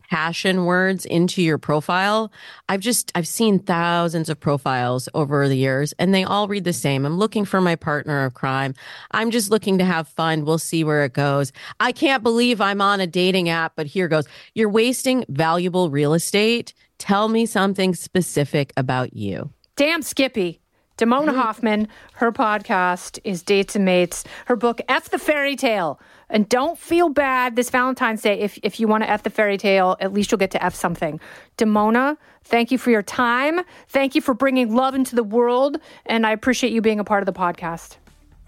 passion 0.09 0.65
words 0.65 1.05
into 1.05 1.41
your 1.41 1.57
profile. 1.57 2.31
I've 2.69 2.79
just 2.79 3.11
I've 3.13 3.27
seen 3.27 3.59
thousands 3.59 4.29
of 4.29 4.39
profiles 4.39 5.09
over 5.13 5.47
the 5.47 5.57
years 5.57 5.93
and 5.99 6.13
they 6.13 6.23
all 6.23 6.47
read 6.47 6.63
the 6.63 6.73
same. 6.73 7.05
I'm 7.05 7.17
looking 7.17 7.45
for 7.45 7.59
my 7.59 7.75
partner 7.75 8.23
of 8.23 8.33
crime. 8.33 8.73
I'm 9.11 9.31
just 9.31 9.51
looking 9.51 9.77
to 9.79 9.85
have 9.85 10.07
fun. 10.07 10.45
We'll 10.45 10.59
see 10.59 10.83
where 10.83 11.03
it 11.03 11.13
goes. 11.13 11.51
I 11.79 11.91
can't 11.91 12.23
believe 12.23 12.61
I'm 12.61 12.81
on 12.81 13.01
a 13.01 13.07
dating 13.07 13.49
app, 13.49 13.73
but 13.75 13.85
here 13.85 14.07
goes. 14.07 14.25
You're 14.55 14.69
wasting 14.69 15.25
valuable 15.29 15.89
real 15.89 16.13
estate. 16.13 16.73
Tell 16.99 17.27
me 17.27 17.45
something 17.45 17.93
specific 17.93 18.71
about 18.77 19.13
you. 19.13 19.51
Damn, 19.77 20.01
Skippy. 20.01 20.59
Damona 20.97 21.27
mm-hmm. 21.27 21.37
Hoffman, 21.37 21.87
her 22.15 22.31
podcast 22.31 23.19
is 23.23 23.43
Dates 23.43 23.75
and 23.75 23.85
Mates. 23.85 24.23
Her 24.45 24.55
book, 24.55 24.81
F 24.89 25.11
the 25.11 25.19
Fairy 25.19 25.55
Tale. 25.55 25.99
And 26.31 26.49
don't 26.49 26.79
feel 26.79 27.09
bad 27.09 27.55
this 27.55 27.69
Valentine's 27.69 28.23
Day. 28.23 28.39
If, 28.39 28.57
if 28.63 28.79
you 28.79 28.87
want 28.87 29.03
to 29.03 29.09
F 29.09 29.21
the 29.21 29.29
fairy 29.29 29.57
tale, 29.57 29.95
at 30.01 30.11
least 30.11 30.31
you'll 30.31 30.39
get 30.39 30.51
to 30.51 30.63
F 30.63 30.73
something. 30.75 31.19
Damona, 31.57 32.17
thank 32.43 32.71
you 32.71 32.79
for 32.79 32.89
your 32.89 33.03
time. 33.03 33.61
Thank 33.87 34.15
you 34.15 34.21
for 34.21 34.33
bringing 34.33 34.75
love 34.75 34.95
into 34.95 35.15
the 35.15 35.23
world. 35.23 35.77
And 36.07 36.25
I 36.25 36.31
appreciate 36.31 36.73
you 36.73 36.81
being 36.81 36.99
a 36.99 37.05
part 37.05 37.21
of 37.21 37.27
the 37.27 37.39
podcast. 37.39 37.97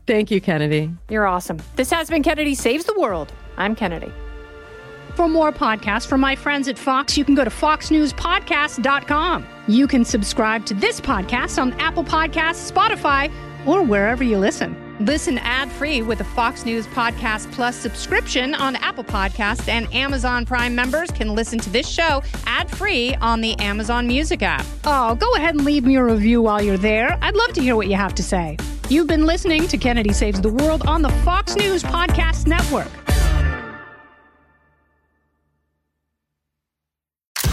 Thank 0.08 0.32
you, 0.32 0.42
Kennedy. 0.42 0.92
You're 1.10 1.28
awesome. 1.28 1.60
This 1.76 1.92
has 1.92 2.10
been 2.10 2.24
Kennedy 2.24 2.56
Saves 2.56 2.86
the 2.86 3.00
World. 3.00 3.32
I'm 3.56 3.76
Kennedy. 3.76 4.12
For 5.16 5.30
more 5.30 5.52
podcasts 5.52 6.08
from 6.08 6.20
my 6.22 6.36
friends 6.36 6.68
at 6.68 6.80
Fox, 6.80 7.16
you 7.16 7.24
can 7.24 7.36
go 7.36 7.44
to 7.44 7.52
foxnewspodcast.com. 7.52 9.46
You 9.70 9.86
can 9.86 10.04
subscribe 10.04 10.66
to 10.66 10.74
this 10.74 11.00
podcast 11.00 11.62
on 11.62 11.74
Apple 11.74 12.04
Podcasts, 12.04 12.72
Spotify, 12.72 13.32
or 13.68 13.84
wherever 13.84 14.24
you 14.24 14.40
listen. 14.40 14.76
Listen 15.00 15.38
ad 15.38 15.72
free 15.72 16.02
with 16.02 16.22
a 16.22 16.24
Fox 16.24 16.66
News 16.66 16.88
Podcast 16.88 17.52
Plus 17.52 17.76
subscription 17.76 18.56
on 18.56 18.78
Apple 18.78 19.04
Podcasts, 19.04 19.68
and 19.68 19.88
Amazon 19.94 20.44
Prime 20.44 20.74
members 20.74 21.12
can 21.12 21.36
listen 21.36 21.60
to 21.60 21.70
this 21.70 21.88
show 21.88 22.24
ad 22.48 22.68
free 22.72 23.14
on 23.22 23.42
the 23.42 23.56
Amazon 23.60 24.08
Music 24.08 24.42
app. 24.42 24.66
Oh, 24.86 25.14
go 25.14 25.32
ahead 25.36 25.54
and 25.54 25.64
leave 25.64 25.86
me 25.86 25.98
a 25.98 26.04
review 26.04 26.42
while 26.42 26.64
you're 26.64 26.76
there. 26.76 27.20
I'd 27.22 27.36
love 27.36 27.54
to 27.54 27.62
hear 27.62 27.76
what 27.76 27.88
you 27.88 27.96
have 27.96 28.16
to 28.16 28.24
say. 28.24 28.58
You've 28.90 29.06
been 29.06 29.28
listening 29.28 29.68
to 29.68 29.78
Kennedy 29.78 30.14
Saves 30.14 30.42
the 30.42 30.50
World 30.50 30.88
on 30.88 31.04
the 31.04 31.12
Fox 31.24 31.56
News 31.56 31.84
Podcast 31.84 32.48
Network. 32.48 32.90